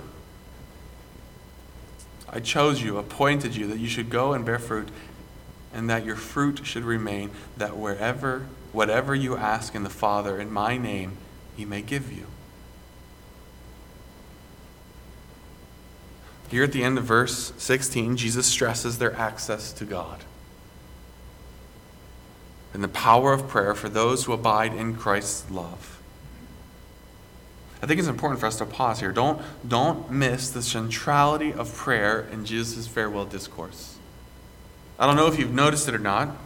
I 2.27 2.41
chose 2.41 2.81
you, 2.81 2.97
appointed 2.97 3.55
you, 3.55 3.67
that 3.67 3.77
you 3.77 3.87
should 3.87 4.09
go 4.09 4.33
and 4.33 4.47
bear 4.47 4.59
fruit, 4.59 4.89
and 5.75 5.91
that 5.91 6.07
your 6.07 6.17
fruit 6.17 6.63
should 6.65 6.85
remain, 6.85 7.31
that 7.59 7.77
wherever 7.77 8.47
whatever 8.73 9.15
you 9.15 9.37
ask 9.37 9.75
in 9.75 9.83
the 9.83 9.91
Father 9.91 10.41
in 10.41 10.51
my 10.51 10.79
name, 10.79 11.19
he 11.55 11.67
may 11.67 11.83
give 11.83 12.11
you. 12.11 12.29
Here 16.49 16.65
at 16.65 16.73
the 16.73 16.83
end 16.83 16.99
of 16.99 17.05
verse 17.05 17.53
16, 17.59 18.17
Jesus 18.17 18.47
stresses 18.47 18.99
their 18.99 19.15
access 19.15 19.73
to 19.75 19.85
God 19.85 20.25
and 22.73 22.83
the 22.83 22.89
power 22.89 23.33
of 23.33 23.49
prayer 23.49 23.75
for 23.75 23.89
those 23.89 24.25
who 24.25 24.33
abide 24.33 24.75
in 24.75 24.95
Christ's 24.95 25.51
love. 25.51 26.01
I 27.83 27.87
think 27.87 27.99
it's 27.99 28.09
important 28.09 28.41
for 28.41 28.47
us 28.47 28.57
to 28.59 28.67
pause 28.67 29.01
here. 29.01 29.13
Don't, 29.13 29.41
don't 29.67 30.11
miss 30.11 30.51
the 30.51 30.63
centrality 30.63 31.53
of 31.53 31.75
prayer 31.75 32.27
in 32.33 32.45
Jesus' 32.45 32.87
farewell 32.87 33.25
discourse. 33.25 33.97
I 34.99 35.07
don't 35.07 35.17
know 35.17 35.29
if 35.29 35.39
you've 35.39 35.55
noticed 35.55 35.89
it 35.89 35.95
or 35.95 35.99
not. 35.99 36.37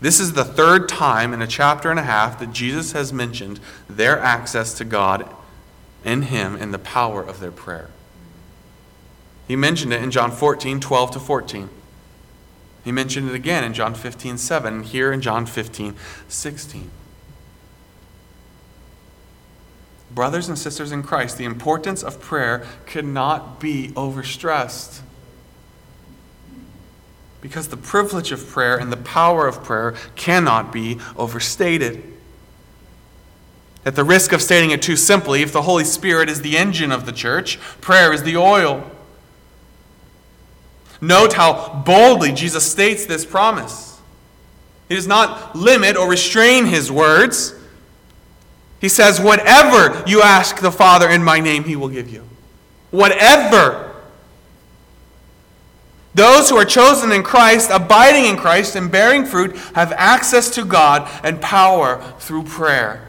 This 0.00 0.20
is 0.20 0.34
the 0.34 0.44
third 0.44 0.88
time 0.88 1.32
in 1.32 1.42
a 1.42 1.46
chapter 1.46 1.90
and 1.90 1.98
a 1.98 2.04
half 2.04 2.38
that 2.38 2.52
Jesus 2.52 2.92
has 2.92 3.12
mentioned 3.12 3.58
their 3.88 4.18
access 4.18 4.74
to 4.74 4.84
God 4.84 5.28
in 6.04 6.22
Him 6.22 6.54
and 6.54 6.72
the 6.72 6.78
power 6.78 7.22
of 7.22 7.40
their 7.40 7.50
prayer. 7.50 7.90
He 9.48 9.56
mentioned 9.56 9.94
it 9.94 10.02
in 10.02 10.10
John 10.10 10.30
14, 10.30 10.78
12 10.78 11.10
to 11.12 11.18
14. 11.18 11.70
He 12.84 12.92
mentioned 12.92 13.28
it 13.28 13.34
again 13.34 13.64
in 13.64 13.72
John 13.74 13.94
15, 13.94 14.38
7, 14.38 14.74
and 14.74 14.84
here 14.84 15.10
in 15.10 15.20
John 15.20 15.46
15, 15.46 15.96
16. 16.28 16.90
Brothers 20.10 20.48
and 20.48 20.58
sisters 20.58 20.92
in 20.92 21.02
Christ, 21.02 21.38
the 21.38 21.44
importance 21.44 22.02
of 22.02 22.20
prayer 22.20 22.66
cannot 22.86 23.58
be 23.58 23.88
overstressed 23.88 25.00
because 27.40 27.68
the 27.68 27.76
privilege 27.76 28.32
of 28.32 28.48
prayer 28.48 28.76
and 28.76 28.92
the 28.92 28.96
power 28.96 29.46
of 29.46 29.62
prayer 29.62 29.94
cannot 30.16 30.72
be 30.72 30.98
overstated. 31.16 32.02
At 33.86 33.94
the 33.94 34.04
risk 34.04 34.32
of 34.32 34.42
stating 34.42 34.70
it 34.70 34.82
too 34.82 34.96
simply, 34.96 35.42
if 35.42 35.52
the 35.52 35.62
Holy 35.62 35.84
Spirit 35.84 36.28
is 36.28 36.42
the 36.42 36.58
engine 36.58 36.90
of 36.90 37.06
the 37.06 37.12
church, 37.12 37.60
prayer 37.80 38.12
is 38.12 38.24
the 38.24 38.36
oil. 38.36 38.90
Note 41.00 41.32
how 41.32 41.82
boldly 41.84 42.32
Jesus 42.32 42.70
states 42.70 43.06
this 43.06 43.24
promise. 43.24 44.00
He 44.88 44.94
does 44.94 45.06
not 45.06 45.54
limit 45.54 45.96
or 45.96 46.08
restrain 46.08 46.66
his 46.66 46.90
words. 46.90 47.54
He 48.80 48.88
says, 48.88 49.20
Whatever 49.20 50.02
you 50.06 50.22
ask 50.22 50.60
the 50.60 50.72
Father 50.72 51.08
in 51.08 51.22
my 51.22 51.40
name, 51.40 51.64
he 51.64 51.76
will 51.76 51.88
give 51.88 52.08
you. 52.08 52.24
Whatever. 52.90 53.84
Those 56.14 56.50
who 56.50 56.56
are 56.56 56.64
chosen 56.64 57.12
in 57.12 57.22
Christ, 57.22 57.70
abiding 57.72 58.24
in 58.24 58.36
Christ, 58.36 58.74
and 58.74 58.90
bearing 58.90 59.24
fruit 59.24 59.56
have 59.74 59.92
access 59.92 60.50
to 60.50 60.64
God 60.64 61.08
and 61.22 61.40
power 61.40 62.02
through 62.18 62.44
prayer. 62.44 63.08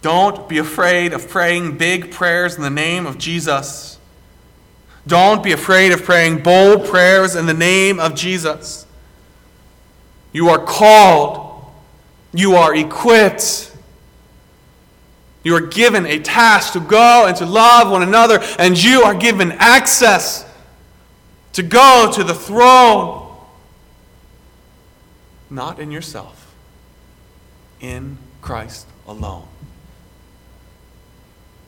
Don't 0.00 0.48
be 0.48 0.58
afraid 0.58 1.12
of 1.12 1.28
praying 1.28 1.78
big 1.78 2.12
prayers 2.12 2.54
in 2.54 2.62
the 2.62 2.70
name 2.70 3.06
of 3.06 3.18
Jesus. 3.18 3.95
Don't 5.06 5.42
be 5.42 5.52
afraid 5.52 5.92
of 5.92 6.02
praying 6.02 6.42
bold 6.42 6.86
prayers 6.86 7.36
in 7.36 7.46
the 7.46 7.54
name 7.54 8.00
of 8.00 8.14
Jesus. 8.14 8.86
You 10.32 10.48
are 10.48 10.58
called, 10.58 11.64
you 12.32 12.54
are 12.56 12.74
equipped 12.74 13.76
you 15.46 15.54
are 15.54 15.60
given 15.60 16.06
a 16.06 16.18
task 16.18 16.72
to 16.72 16.80
go 16.80 17.24
and 17.28 17.36
to 17.36 17.46
love 17.46 17.88
one 17.88 18.02
another, 18.02 18.40
and 18.58 18.82
you 18.82 19.02
are 19.02 19.14
given 19.14 19.52
access 19.52 20.44
to 21.52 21.62
go 21.62 22.10
to 22.12 22.24
the 22.24 22.34
throne. 22.34 23.32
Not 25.48 25.78
in 25.78 25.92
yourself, 25.92 26.52
in 27.80 28.18
Christ 28.42 28.88
alone. 29.06 29.46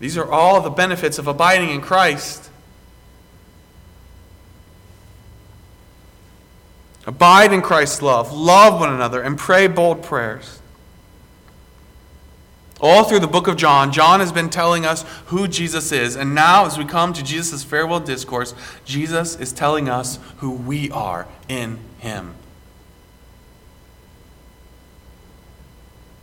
These 0.00 0.18
are 0.18 0.28
all 0.28 0.60
the 0.60 0.70
benefits 0.70 1.16
of 1.20 1.28
abiding 1.28 1.70
in 1.70 1.80
Christ. 1.80 2.50
Abide 7.08 7.54
in 7.54 7.62
Christ's 7.62 8.02
love, 8.02 8.34
love 8.34 8.78
one 8.78 8.92
another, 8.92 9.22
and 9.22 9.38
pray 9.38 9.66
bold 9.66 10.02
prayers. 10.02 10.60
All 12.82 13.04
through 13.04 13.20
the 13.20 13.26
book 13.26 13.48
of 13.48 13.56
John, 13.56 13.92
John 13.92 14.20
has 14.20 14.30
been 14.30 14.50
telling 14.50 14.84
us 14.84 15.06
who 15.28 15.48
Jesus 15.48 15.90
is. 15.90 16.16
And 16.16 16.34
now, 16.34 16.66
as 16.66 16.76
we 16.76 16.84
come 16.84 17.14
to 17.14 17.24
Jesus' 17.24 17.64
farewell 17.64 17.98
discourse, 17.98 18.54
Jesus 18.84 19.36
is 19.36 19.54
telling 19.54 19.88
us 19.88 20.18
who 20.36 20.50
we 20.50 20.90
are 20.90 21.26
in 21.48 21.78
him. 21.98 22.34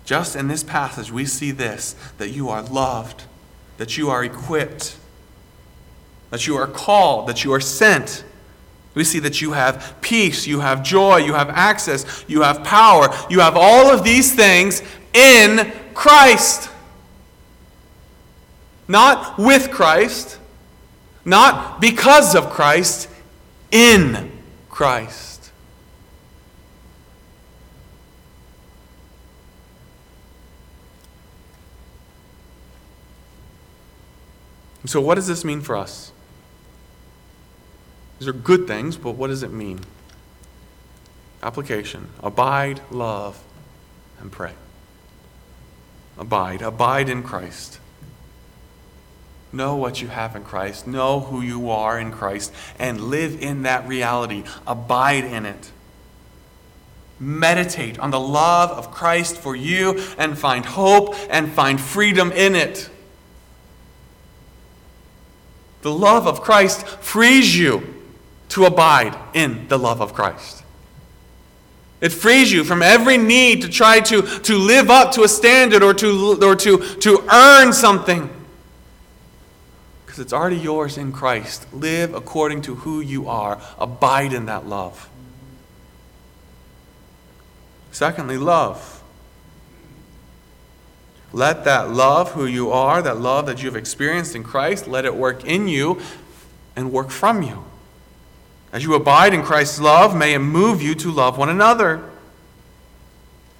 Just 0.06 0.36
in 0.36 0.50
this 0.50 0.64
passage, 0.64 1.12
we 1.12 1.26
see 1.26 1.50
this 1.50 1.96
that 2.20 2.30
you 2.30 2.48
are 2.50 2.62
loved, 2.62 3.24
that 3.78 3.98
you 3.98 4.12
are 4.12 4.24
equipped, 4.24 4.98
that 6.30 6.46
you 6.46 6.56
are 6.56 6.68
called, 6.68 7.28
that 7.28 7.44
you 7.44 7.52
are 7.54 7.60
sent. 7.60 8.24
We 8.96 9.04
see 9.04 9.20
that 9.20 9.42
you 9.42 9.52
have 9.52 9.98
peace, 10.02 10.48
you 10.48 10.62
have 10.62 10.82
joy, 10.82 11.18
you 11.18 11.34
have 11.34 11.50
access, 11.50 12.24
you 12.28 12.42
have 12.42 12.64
power, 12.64 13.10
you 13.30 13.42
have 13.42 13.58
all 13.58 13.92
of 13.92 14.04
these 14.06 14.34
things 14.34 14.82
in 15.14 15.72
Christ. 15.94 16.70
Not 18.88 19.38
with 19.38 19.70
Christ, 19.70 20.40
not 21.26 21.82
because 21.82 22.36
of 22.36 22.50
Christ, 22.50 23.10
in 23.72 24.32
Christ. 24.70 25.52
So, 34.86 35.02
what 35.02 35.16
does 35.16 35.28
this 35.28 35.44
mean 35.44 35.62
for 35.62 35.76
us? 35.76 36.12
These 38.20 38.28
are 38.28 38.34
good 38.34 38.68
things, 38.68 38.98
but 38.98 39.12
what 39.12 39.28
does 39.28 39.44
it 39.44 39.52
mean? 39.52 39.82
Application 41.44 42.10
Abide, 42.24 42.82
love, 42.90 43.42
and 44.20 44.32
pray. 44.32 44.54
Abide. 46.18 46.62
Abide 46.62 47.10
in 47.10 47.24
Christ. 47.24 47.80
Know 49.52 49.76
what 49.76 50.02
you 50.02 50.08
have 50.08 50.36
in 50.36 50.44
Christ. 50.44 50.88
Know 50.88 51.20
who 51.20 51.42
you 51.42 51.70
are 51.70 52.00
in 52.00 52.12
Christ. 52.12 52.54
And 52.80 53.00
live 53.02 53.42
in 53.42 53.64
that 53.64 53.88
reality. 53.88 54.44
Abide 54.66 55.24
in 55.24 55.46
it. 55.46 55.72
Meditate 57.20 57.98
on 58.00 58.12
the 58.12 58.20
love 58.20 58.72
of 58.72 58.92
Christ 58.92 59.38
for 59.38 59.56
you 59.56 60.02
and 60.18 60.38
find 60.38 60.66
hope 60.66 61.16
and 61.30 61.50
find 61.52 61.80
freedom 61.80 62.32
in 62.32 62.56
it. 62.56 62.90
The 65.84 65.92
love 65.92 66.28
of 66.28 66.42
Christ 66.42 66.86
frees 66.86 67.58
you 67.58 67.95
to 68.50 68.66
abide 68.66 69.18
in 69.34 69.68
the 69.68 69.78
love 69.78 70.02
of 70.02 70.14
Christ. 70.14 70.64
It 72.02 72.10
frees 72.10 72.52
you 72.52 72.64
from 72.64 72.82
every 72.82 73.18
need 73.18 73.62
to 73.62 73.70
try 73.70 74.00
to, 74.02 74.22
to 74.22 74.58
live 74.58 74.92
up 74.92 75.14
to 75.14 75.24
a 75.24 75.28
standard 75.28 75.82
or 75.82 75.94
to, 75.96 76.38
or 76.44 76.56
to, 76.56 76.78
to 76.78 77.28
earn 77.32 77.74
something. 77.74 78.30
Because 80.06 80.20
it's 80.20 80.34
already 80.34 80.58
yours 80.58 80.98
in 80.98 81.12
Christ. 81.12 81.66
Live 81.74 82.14
according 82.14 82.62
to 82.64 82.76
who 82.76 83.00
you 83.00 83.28
are, 83.28 83.60
abide 83.80 84.34
in 84.34 84.46
that 84.46 84.68
love. 84.68 85.10
Secondly, 87.92 88.38
love. 88.38 89.02
Let 91.32 91.66
that 91.66 91.92
love 91.92 92.34
who 92.34 92.46
you 92.46 92.72
are, 92.72 93.02
that 93.02 93.20
love 93.20 93.46
that 93.48 93.64
you've 93.64 93.76
experienced 93.76 94.36
in 94.36 94.44
Christ, 94.44 94.88
let 94.88 95.06
it 95.06 95.16
work 95.16 95.44
in 95.44 95.68
you 95.68 96.02
and 96.76 96.92
work 96.92 97.10
from 97.10 97.42
you. 97.42 97.64
As 98.76 98.84
you 98.84 98.94
abide 98.94 99.34
in 99.34 99.42
Christ's 99.42 99.80
love, 99.80 100.14
may 100.14 100.34
it 100.34 100.40
move 100.40 100.82
you 100.82 100.96
to 100.96 101.10
love 101.10 101.38
one 101.38 101.48
another. 101.48 102.04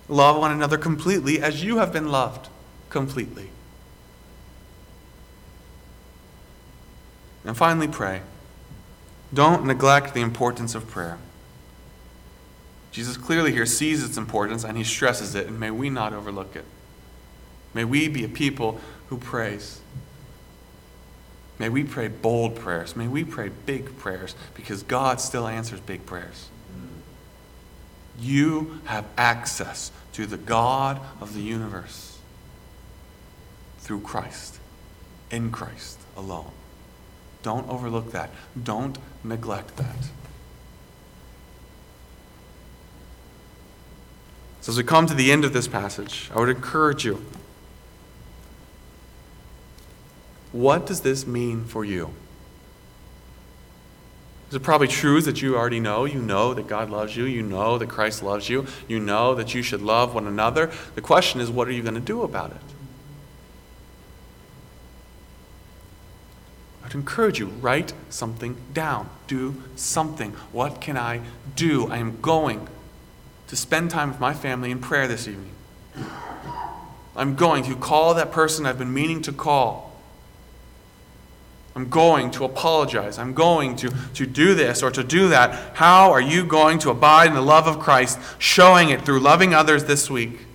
Love 0.10 0.38
one 0.38 0.52
another 0.52 0.78
completely 0.78 1.40
as 1.42 1.64
you 1.64 1.78
have 1.78 1.94
been 1.94 2.12
loved 2.12 2.50
completely. 2.90 3.50
And 7.46 7.56
finally, 7.56 7.88
pray. 7.88 8.24
Don't 9.34 9.66
neglect 9.66 10.14
the 10.14 10.20
importance 10.20 10.76
of 10.76 10.90
prayer. 10.90 11.18
Jesus 12.92 13.16
clearly 13.16 13.54
here 13.54 13.66
sees 13.66 14.04
its 14.04 14.18
importance 14.18 14.66
and 14.66 14.78
he 14.78 14.84
stresses 14.84 15.34
it, 15.34 15.48
and 15.48 15.58
may 15.58 15.72
we 15.72 15.90
not 15.90 16.12
overlook 16.12 16.58
it. 16.58 16.66
May 17.74 17.86
we 17.86 18.10
be 18.10 18.26
a 18.26 18.28
people 18.28 18.82
who 19.08 19.18
prays. 19.18 19.80
May 21.58 21.70
we 21.70 21.84
pray 21.84 22.10
bold 22.10 22.56
prayers. 22.56 22.96
May 22.96 23.08
we 23.08 23.24
pray 23.24 23.50
big 23.66 23.98
prayers 23.98 24.36
because 24.56 24.84
God 24.84 25.22
still 25.22 25.48
answers 25.48 25.80
big 25.80 26.06
prayers. 26.06 26.50
You 28.20 28.80
have 28.86 29.06
access 29.18 29.92
to 30.14 30.26
the 30.26 30.38
God 30.38 31.02
of 31.20 31.34
the 31.34 31.42
universe 31.42 32.18
through 33.80 34.02
Christ, 34.02 34.60
in 35.30 35.52
Christ 35.52 36.00
alone. 36.16 36.52
Don't 37.44 37.70
overlook 37.70 38.12
that. 38.12 38.32
Don't 38.62 38.98
neglect 39.24 39.78
that. 39.78 40.10
So, 44.62 44.72
as 44.72 44.78
we 44.78 44.84
come 44.84 45.06
to 45.06 45.14
the 45.14 45.32
end 45.32 45.46
of 45.46 45.54
this 45.54 45.68
passage, 45.68 46.32
I 46.34 46.40
would 46.40 46.50
encourage 46.50 47.06
you 47.06 47.24
what 50.56 50.86
does 50.86 51.02
this 51.02 51.28
mean 51.28 51.66
for 51.66 51.84
you? 51.84 52.12
Is 54.48 54.56
it 54.56 54.64
probably 54.64 54.88
truths 54.88 55.26
that 55.26 55.42
you 55.42 55.58
already 55.58 55.82
know? 55.82 56.06
You 56.06 56.22
know 56.22 56.54
that 56.54 56.68
God 56.68 56.90
loves 56.90 57.18
you. 57.18 57.26
You 57.26 57.42
know 57.42 57.78
that 57.78 57.88
Christ 57.90 58.24
loves 58.24 58.48
you. 58.48 58.66
You 58.88 59.02
know 59.02 59.36
that 59.36 59.54
you 59.54 59.62
should 59.62 59.82
love 59.82 60.16
one 60.16 60.28
another. 60.28 60.72
The 60.96 61.02
question 61.02 61.42
is, 61.42 61.52
what 61.52 61.68
are 61.68 61.72
you 61.72 61.82
going 61.82 61.96
to 61.96 62.00
do 62.00 62.22
about 62.22 62.52
it? 62.52 62.58
I'd 66.86 66.94
encourage 66.94 67.38
you, 67.38 67.48
write 67.48 67.92
something 68.10 68.56
down. 68.74 69.10
Do 69.28 69.62
something. 69.76 70.32
What 70.54 70.80
can 70.80 70.96
I 70.96 71.20
do? 71.58 71.90
I 71.90 71.98
am 71.98 72.22
going 72.22 72.70
to 73.48 73.58
spend 73.58 73.92
time 73.92 74.10
with 74.10 74.22
my 74.22 74.34
family 74.34 74.72
in 74.72 74.80
prayer 74.80 75.06
this 75.06 75.28
evening. 75.28 75.52
I'm 77.14 77.36
going 77.36 77.66
to 77.66 77.76
call 77.76 78.14
that 78.14 78.32
person 78.32 78.66
I've 78.66 78.80
been 78.80 78.94
meaning 78.94 79.22
to 79.24 79.34
call. 79.34 79.85
I'm 81.76 81.90
going 81.90 82.32
to 82.32 82.46
apologize. 82.46 83.20
I'm 83.20 83.34
going 83.34 83.76
to, 83.78 83.90
to 84.14 84.26
do 84.26 84.56
this 84.56 84.82
or 84.82 84.92
to 84.92 85.04
do 85.04 85.30
that. 85.30 85.76
How 85.76 86.12
are 86.12 86.22
you 86.22 86.46
going 86.46 86.80
to 86.80 86.90
abide 86.90 87.28
in 87.28 87.34
the 87.34 87.42
love 87.42 87.68
of 87.68 87.80
Christ, 87.80 88.18
showing 88.40 88.90
it 88.90 89.02
through 89.02 89.20
loving 89.20 89.54
others 89.54 89.84
this 89.84 90.10
week? 90.10 90.46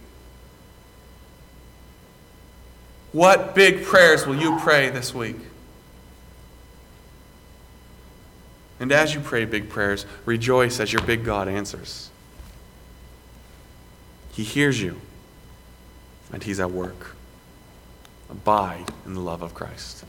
What 3.12 3.54
big 3.54 3.84
prayers 3.84 4.26
will 4.26 4.36
you 4.36 4.58
pray 4.60 4.88
this 4.88 5.12
week? 5.14 5.36
And 8.78 8.90
as 8.90 9.14
you 9.14 9.20
pray 9.20 9.44
big 9.44 9.68
prayers, 9.68 10.06
rejoice 10.24 10.80
as 10.80 10.90
your 10.90 11.02
big 11.02 11.22
God 11.22 11.48
answers. 11.48 12.08
He 14.32 14.42
hears 14.42 14.80
you, 14.80 14.98
and 16.32 16.42
He's 16.42 16.60
at 16.60 16.70
work. 16.70 17.14
Abide 18.30 18.86
in 19.04 19.12
the 19.12 19.20
love 19.20 19.42
of 19.42 19.52
Christ. 19.52 20.04